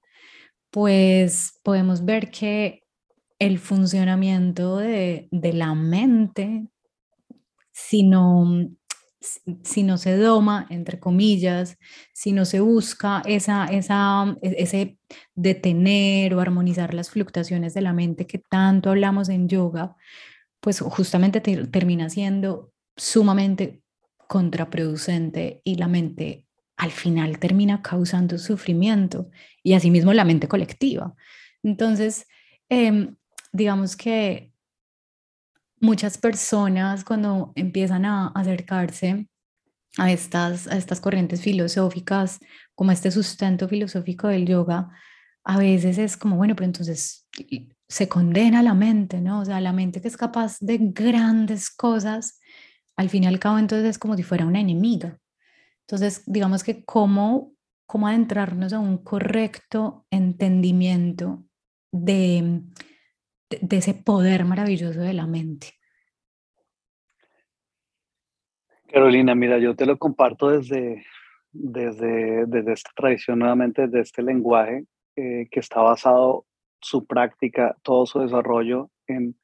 [0.70, 2.82] pues podemos ver que
[3.38, 6.68] el funcionamiento de, de la mente,
[7.72, 8.68] si no,
[9.64, 11.76] si no se doma, entre comillas,
[12.12, 14.98] si no se busca esa, esa, ese
[15.34, 19.96] detener o armonizar las fluctuaciones de la mente que tanto hablamos en yoga,
[20.60, 23.82] pues justamente termina siendo sumamente
[24.28, 26.46] contraproducente y la mente
[26.76, 29.30] al final termina causando sufrimiento
[29.62, 31.14] y asimismo la mente colectiva.
[31.62, 32.26] Entonces,
[32.68, 33.16] em,
[33.53, 34.53] digamos que
[35.80, 39.28] muchas personas cuando empiezan a acercarse
[39.96, 42.38] a estas, a estas corrientes filosóficas,
[42.74, 44.90] como este sustento filosófico del yoga,
[45.42, 47.26] a veces es como, bueno, pero entonces
[47.88, 49.40] se condena la mente, ¿no?
[49.40, 52.40] O sea, la mente que es capaz de grandes cosas,
[53.01, 55.18] al fin y al cabo entonces es como si fuera una enemiga.
[55.86, 57.55] Entonces, digamos que cómo,
[57.86, 61.42] cómo adentrarnos a un correcto entendimiento
[61.90, 62.61] de,
[63.48, 65.68] de, ese poder maravilloso de la mente.
[68.92, 71.03] Carolina, mira, yo te lo comparto desde,
[71.53, 74.84] desde, desde esta tradición, nuevamente desde este lenguaje
[75.16, 76.44] eh, que está basado
[76.82, 79.40] su práctica, todo su desarrollo en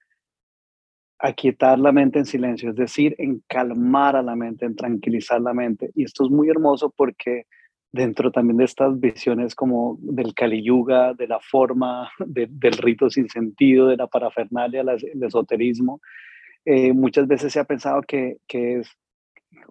[1.18, 5.54] aquietar la mente en silencio, es decir, en calmar a la mente, en tranquilizar la
[5.54, 5.90] mente.
[5.94, 7.46] Y esto es muy hermoso porque
[7.92, 13.28] dentro también de estas visiones como del Kali Yuga, de la forma, del rito sin
[13.28, 16.00] sentido, de la parafernalia, el esoterismo,
[16.64, 18.90] eh, muchas veces se ha pensado que, que, es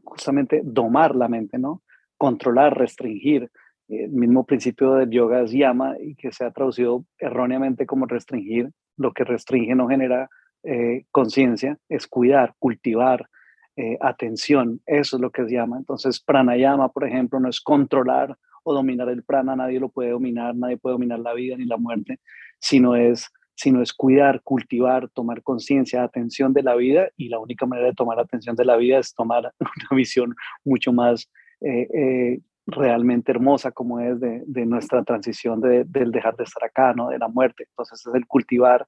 [0.03, 1.83] justamente domar la mente, ¿no?
[2.17, 3.51] Controlar, restringir.
[3.87, 8.71] El mismo principio del yoga es yama y que se ha traducido erróneamente como restringir.
[8.97, 10.29] Lo que restringe no genera
[10.65, 13.29] eh, conciencia, es cuidar, cultivar,
[13.77, 15.77] eh, atención, eso es lo que es llama.
[15.77, 20.55] Entonces, pranayama, por ejemplo, no es controlar o dominar el prana, nadie lo puede dominar,
[20.55, 22.19] nadie puede dominar la vida ni la muerte,
[22.59, 27.65] sino es, sino es cuidar, cultivar, tomar conciencia, atención de la vida y la única
[27.65, 31.29] manera de tomar atención de la vida es tomar una visión mucho más
[31.61, 37.09] eh, realmente hermosa como es de, nuestra transición de, del dejar de estar acá, ¿no?
[37.09, 37.65] de la muerte.
[37.69, 38.87] Entonces es el cultivar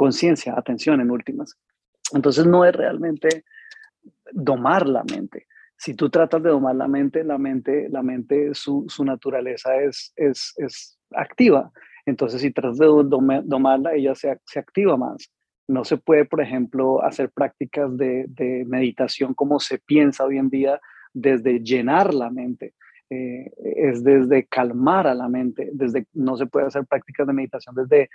[0.00, 1.58] conciencia, atención en últimas.
[2.14, 3.44] Entonces no es realmente
[4.32, 5.46] domar la mente.
[5.76, 10.14] Si tú tratas de domar la mente, la mente, la mente su, su naturaleza es,
[10.16, 11.70] es, es, activa.
[12.06, 15.30] Entonces, si tratas de domarla, ella se, se, activa más.
[15.68, 20.48] No se puede, por ejemplo, hacer prácticas de, de, meditación como se piensa hoy en
[20.48, 20.80] día,
[21.12, 22.72] desde llenar la mente.
[23.10, 27.74] Eh, es desde calmar a la mente, desde no se puede hacer prácticas de meditación
[27.74, 28.08] desde,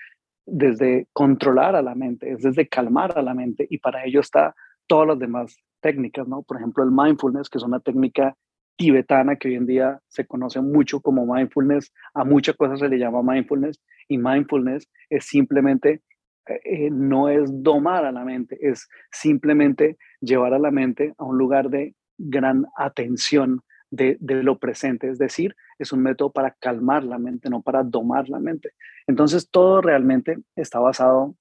[0.45, 4.55] desde controlar a la mente, es desde calmar a la mente y para ello está
[4.87, 6.43] todas las demás técnicas, ¿no?
[6.43, 8.35] Por ejemplo, el mindfulness, que es una técnica
[8.77, 12.99] tibetana que hoy en día se conoce mucho como mindfulness, a muchas cosas se le
[12.99, 16.01] llama mindfulness y mindfulness es simplemente,
[16.47, 21.23] eh, eh, no es domar a la mente, es simplemente llevar a la mente a
[21.23, 23.61] un lugar de gran atención
[23.95, 28.29] de, lo presente, es decir, es un método para calmar la mente, no para domar
[28.29, 28.71] la mente.
[29.07, 31.35] Entonces, todo realmente está basado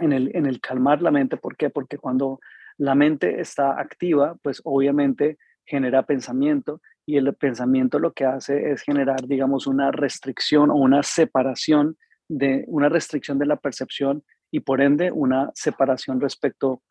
[0.00, 1.36] en el, en el calmar la mente.
[1.36, 1.70] ¿Por qué?
[1.70, 2.40] Porque cuando
[2.78, 8.82] la mente está activa, pues obviamente genera pensamiento y el pensamiento lo que hace es
[8.82, 11.96] generar, digamos, una restricción o una separación
[12.28, 16.82] de una restricción de la percepción y por ende una separación respecto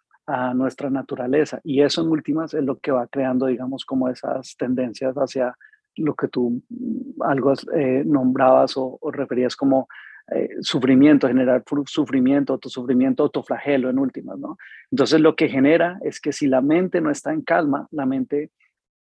[0.53, 1.59] nuestra naturaleza.
[1.63, 5.55] Y eso en últimas es lo que va creando, digamos, como esas tendencias hacia
[5.97, 9.87] lo que tú mm, algo eh, nombrabas o, o, referías como
[10.33, 14.57] eh, sufrimiento, generar sufrimiento, autosufrimiento, autoflagelo en últimas, ¿no?
[14.91, 18.51] Entonces lo que genera es que si la mente no está en calma, la mente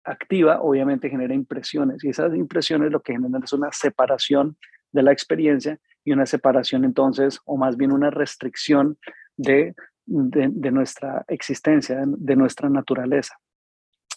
[0.03, 4.55] activa obviamente genera impresiones y esas impresiones lo que generan es una separación
[4.91, 8.97] de la experiencia y una separación entonces, o más bien una restricción
[9.35, 9.73] de,
[10.05, 13.35] de, nuestra existencia, de nuestra naturaleza.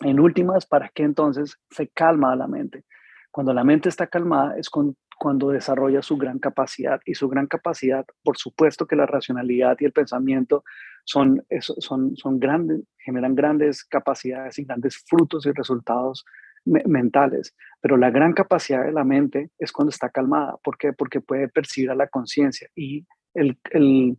[0.01, 2.85] En últimas, ¿para qué entonces se calma la mente?
[3.31, 7.01] Cuando la mente está calmada es cuando desarrolla su gran capacidad.
[7.05, 10.65] Y su gran capacidad, por supuesto que la racionalidad y el pensamiento
[11.05, 16.25] son, son, son grandes, generan grandes capacidades y grandes frutos y resultados
[16.65, 20.57] mentales, pero la gran capacidad de la mente es cuando está calmada.
[20.63, 20.93] ¿Por qué?
[20.93, 24.19] Porque puede percibir a la conciencia y el, el,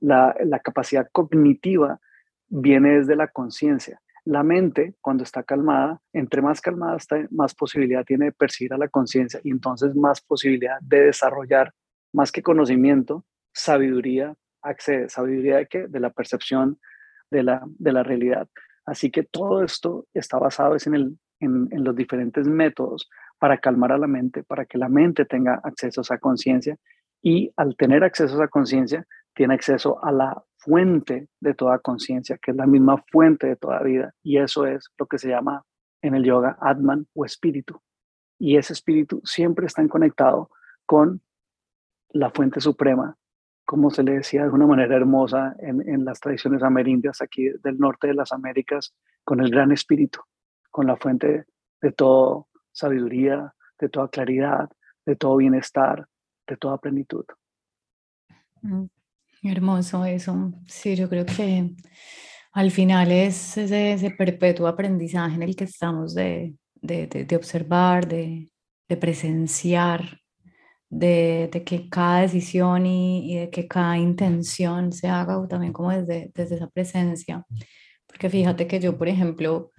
[0.00, 2.00] la, capacidad cognitiva
[2.48, 4.00] viene desde la conciencia.
[4.24, 8.78] La mente, cuando está calmada, entre más calmada está, más posibilidad tiene de percibir a
[8.78, 11.72] la conciencia y entonces más posibilidad de desarrollar,
[12.12, 15.86] más que conocimiento, sabiduría, accede, sabiduría de qué?
[15.88, 16.78] De la percepción
[17.30, 18.48] de la, de la realidad.
[18.84, 23.92] Así que todo esto está basado en, el, en, en los diferentes métodos para calmar
[23.92, 26.76] a la mente, para que la mente tenga acceso a esa conciencia
[27.22, 32.38] y al tener acceso a esa conciencia, tiene acceso a la fuente de toda conciencia,
[32.38, 34.14] que es la misma fuente de toda vida.
[34.22, 35.64] Y eso es lo que se llama
[36.02, 37.80] en el yoga Atman o espíritu.
[38.38, 40.50] Y ese espíritu siempre está conectado
[40.86, 41.20] con
[42.10, 43.16] la fuente suprema,
[43.64, 47.78] como se le decía de una manera hermosa en, en las tradiciones amerindias aquí del
[47.78, 50.20] norte de las Américas, con el gran espíritu,
[50.70, 51.44] con la fuente
[51.80, 54.70] de toda sabiduría, de toda claridad,
[55.06, 56.06] de todo bienestar,
[56.46, 57.24] de toda plenitud.
[59.42, 60.52] Hermoso eso.
[60.66, 61.70] Sí, yo creo que
[62.52, 66.56] al final es ese, perpetuo aprendizaje en el que estamos de,
[67.34, 68.50] observar, de,
[69.00, 70.20] presenciar,
[70.90, 76.56] de, que cada decisión y, de que cada intención se haga también como desde, desde
[76.56, 77.44] esa presencia.
[78.06, 79.70] Porque fíjate que yo, por ejemplo,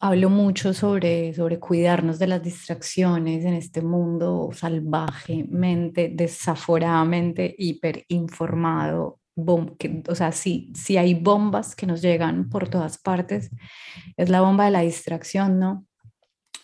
[0.00, 9.20] hablo mucho sobre, sobre cuidarnos de las distracciones en este mundo salvajemente, desaforadamente hiperinformado.
[9.78, 13.50] que, o sea, si, si hay bombas que nos llegan por todas partes,
[14.16, 15.86] es la bomba de la distracción, ¿no?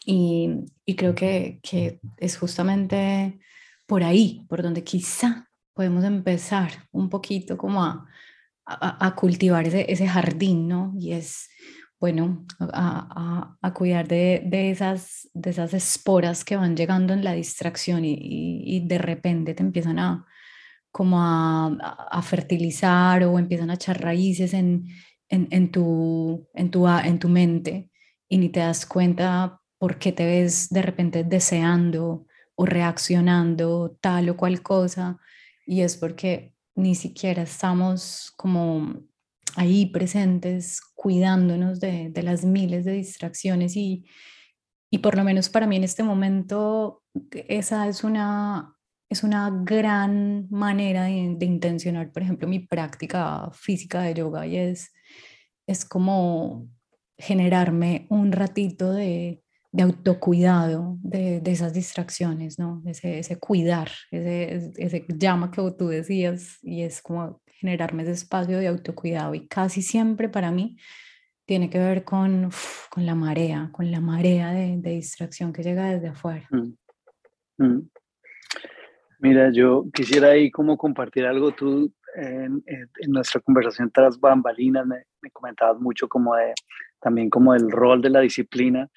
[0.04, 0.50] Y,
[0.84, 3.38] y creo que, que, es justamente
[3.86, 8.06] por ahí, por donde quizá podemos empezar un poquito como a,
[8.66, 10.92] a, a cultivar ese, ese jardín, ¿no?
[10.98, 11.48] Y es
[12.00, 17.32] bueno, a, a, cuidar de, de, esas, de esas esporas que van llegando en la
[17.32, 20.24] distracción y, y, de repente te empiezan a
[20.92, 21.66] como a,
[22.10, 24.86] a, fertilizar o empiezan a echar raíces en,
[25.28, 27.90] en, en, tu, en, tu, en tu mente
[28.28, 34.30] y ni te das cuenta por qué te ves de repente deseando o reaccionando tal
[34.30, 35.18] o cual cosa.
[35.66, 39.02] Y es porque ni siquiera estamos como
[39.56, 44.06] ahí presentes, cuidándonos de, de las miles de distracciones y,
[44.90, 48.74] y por lo menos para mí en este momento esa es una,
[49.08, 54.56] es una gran manera de, de, intencionar, por ejemplo, mi práctica física de yoga y
[54.56, 54.92] es,
[55.66, 56.68] es como
[57.16, 59.42] generarme un ratito de,
[59.72, 62.82] de autocuidado de, de, esas distracciones, ¿no?
[62.86, 68.58] Ese, ese cuidar, ese, ese llama que tú decías y es como generarme ese espacio
[68.58, 70.76] de autocuidado y casi siempre para mí
[71.44, 72.50] tiene que ver con,
[72.90, 76.46] con la marea, con la marea de, distracción que llega desde afuera.
[76.50, 77.90] Mm, mm.
[79.20, 81.50] Mira, yo quisiera ahí como compartir algo.
[81.52, 82.62] Tú en,
[83.08, 86.54] nuestra conversación tras bambalinas me, me, comentabas mucho como de,
[87.00, 88.88] también como el rol de la disciplina.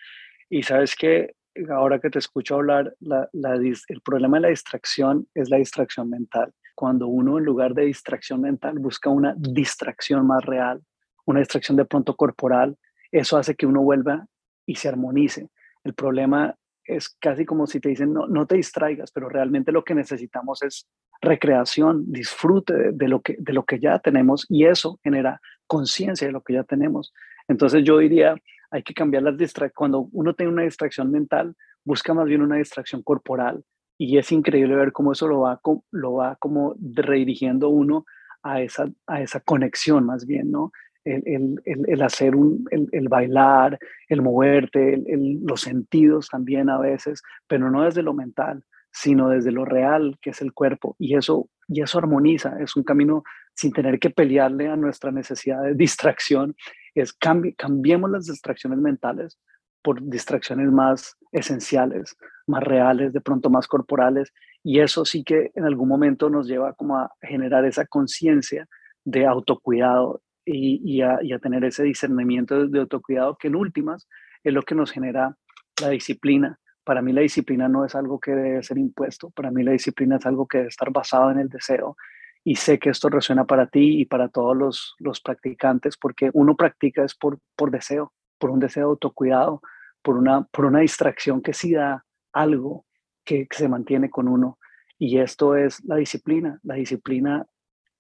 [0.50, 1.34] Y sabes que
[1.70, 6.10] ahora que te escucho hablar, la, la, el problema de la distracción es la distracción
[6.10, 10.82] mental cuando uno en lugar de distracción mental busca una distracción más real,
[11.28, 12.76] una distracción de pronto corporal,
[13.12, 14.26] eso hace que uno vuelva
[14.66, 15.50] y se armonice.
[15.84, 19.84] El problema es casi como si te dicen, no, no te distraigas, pero realmente lo
[19.84, 20.88] que necesitamos es
[21.22, 26.34] recreación, disfrute de, lo, que, de lo que ya tenemos y eso genera conciencia de
[26.34, 27.14] lo que ya tenemos.
[27.48, 28.34] Entonces yo diría,
[28.72, 29.76] hay que cambiar las distracciones.
[29.76, 31.56] Cuando uno tiene una distracción mental,
[31.86, 33.64] busca más bien una distracción corporal,
[34.04, 35.62] y es increíble ver cómo eso lo va,
[35.92, 38.08] lo va como redirigiendo uno
[38.42, 40.72] a esa, a esa conexión más bien, ¿no?
[41.04, 41.22] El,
[41.66, 43.78] el, el hacer un, el, bailar,
[44.10, 45.04] el moverte,
[45.44, 50.32] los sentidos también a veces, pero no desde lo mental, sino desde lo real, que
[50.32, 50.96] es el cuerpo.
[50.98, 53.24] Y eso, y eso armoniza, es un camino
[53.54, 56.56] sin tener que pelearle a nuestra necesidad de distracción,
[56.96, 59.38] es cambi cambiemos las distracciones mentales
[59.82, 62.16] por distracciones más esenciales,
[62.48, 64.34] más reales, de pronto más corporales,
[64.64, 68.68] y eso sí que en algún momento nos lleva como a generar esa conciencia
[69.04, 74.08] de autocuidado y, a, tener ese discernimiento de autocuidado que en últimas
[74.44, 75.36] es lo que nos genera
[75.82, 76.60] la disciplina.
[76.84, 80.18] Para mí la disciplina no es algo que debe ser impuesto, para mí la disciplina
[80.18, 81.96] es algo que debe estar basado en el deseo.
[82.44, 86.56] Y sé que esto resuena para ti y para todos los, los practicantes, porque uno
[86.56, 89.62] practica es por, por deseo, por un deseo de autocuidado,
[90.02, 92.04] por una, por una distracción que sí da
[92.34, 92.86] algo
[93.24, 94.58] que se mantiene con uno.
[94.98, 97.46] Y esto es la disciplina, la disciplina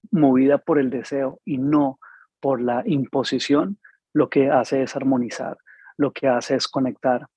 [0.09, 1.99] movida por el deseo y no
[2.39, 3.77] por la imposición,
[4.13, 5.57] lo que hace es armonizar,
[5.95, 7.27] lo que hace es conectar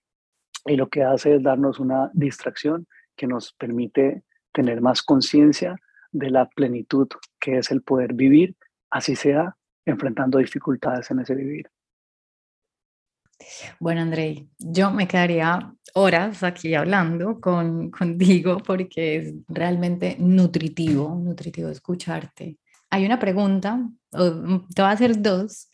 [0.64, 2.86] y lo que hace es darnos una distracción
[3.16, 5.76] que nos permite tener más conciencia
[6.10, 7.08] de la plenitud
[7.38, 8.56] que es el poder vivir,
[8.90, 11.68] así sea enfrentando dificultades en ese vivir.
[13.80, 21.68] Bueno, Andrei, yo me quedaría horas aquí hablando con, contigo porque es realmente nutritivo, nutritivo
[21.68, 22.58] escucharte.
[22.90, 25.68] Hay una pregunta, te voy a hacer dos.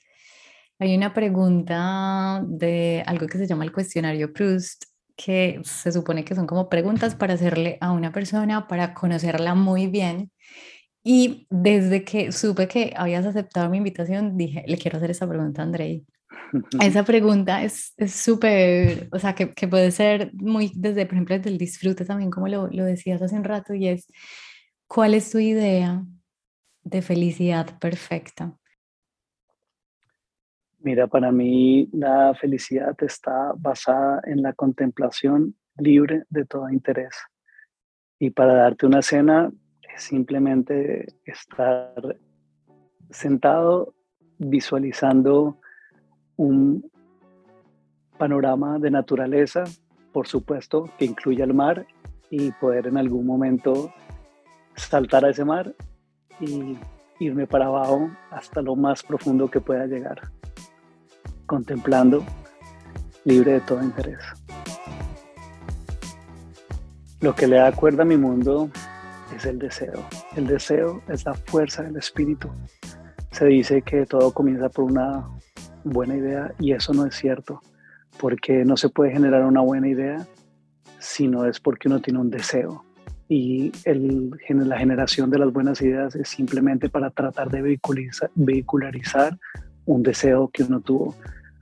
[0.78, 4.84] Hay una pregunta de algo que se llama el cuestionario Proust,
[5.14, 9.86] que se supone que son como preguntas para hacerle a una persona para conocerla muy
[9.88, 10.30] bien.
[11.02, 15.62] Y desde que supe que habías aceptado mi invitación, dije, le quiero hacer esa pregunta
[15.62, 16.06] a Andrei.
[16.80, 21.50] Esa pregunta es súper, o sea, que, que, puede ser muy desde, por ejemplo, desde
[21.50, 24.06] el disfrute también, como lo, lo decías hace un rato, y es,
[24.86, 26.04] ¿cuál es tu idea
[26.82, 28.56] de felicidad perfecta?
[30.78, 37.14] Mira, para mí la felicidad está basada en la contemplación libre de todo interés.
[38.18, 39.52] Y para darte una cena
[39.94, 42.18] es simplemente estar
[43.10, 43.94] sentado
[44.38, 45.60] visualizando
[46.40, 46.90] un
[48.16, 49.64] panorama de naturaleza,
[50.10, 51.86] por supuesto, que incluya el mar
[52.30, 53.92] y poder en algún momento
[54.74, 55.74] saltar a ese mar
[56.40, 56.78] y
[57.18, 60.30] irme para abajo hasta lo más profundo que pueda llegar,
[61.44, 62.24] contemplando,
[63.24, 64.20] libre de todo interés.
[67.20, 68.70] Lo que le da cuerda a mi mundo
[69.36, 70.02] es el deseo.
[70.36, 72.48] El deseo es la fuerza del espíritu.
[73.30, 75.28] Se dice que todo comienza por una
[75.84, 77.60] buena idea y eso no es cierto,
[78.18, 80.26] porque no se puede generar una buena idea
[80.98, 82.84] si no es porque uno tiene un deseo.
[83.28, 87.78] Y la generación de las buenas ideas es simplemente para tratar de
[88.34, 89.38] vehicularizar
[89.84, 91.14] un deseo que uno tuvo.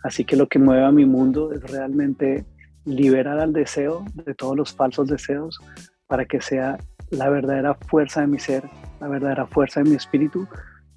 [0.03, 2.47] Así que lo que mueve a mi mundo es realmente
[2.87, 5.61] liberar al deseo de todos los falsos deseos
[6.07, 6.79] para que sea
[7.11, 8.65] la verdadera fuerza de mi ser,
[9.01, 10.49] la verdadera fuerza de mi espíritu,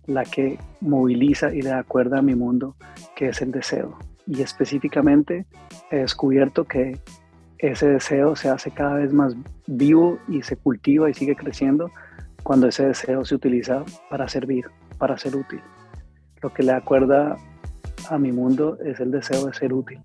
[0.07, 2.75] la que moviliza y le da cuerda a mi mundo,
[3.15, 3.97] que es el deseo.
[4.25, 5.45] Y específicamente
[5.89, 6.99] he descubierto que
[7.57, 9.35] ese deseo se hace cada vez más
[9.67, 11.91] vivo y se cultiva y sigue creciendo
[12.43, 14.65] cuando ese deseo se utiliza para servir,
[14.97, 15.61] para ser útil.
[16.41, 17.37] Lo que le da cuerda
[18.09, 19.99] a mi mundo es el deseo de ser útil.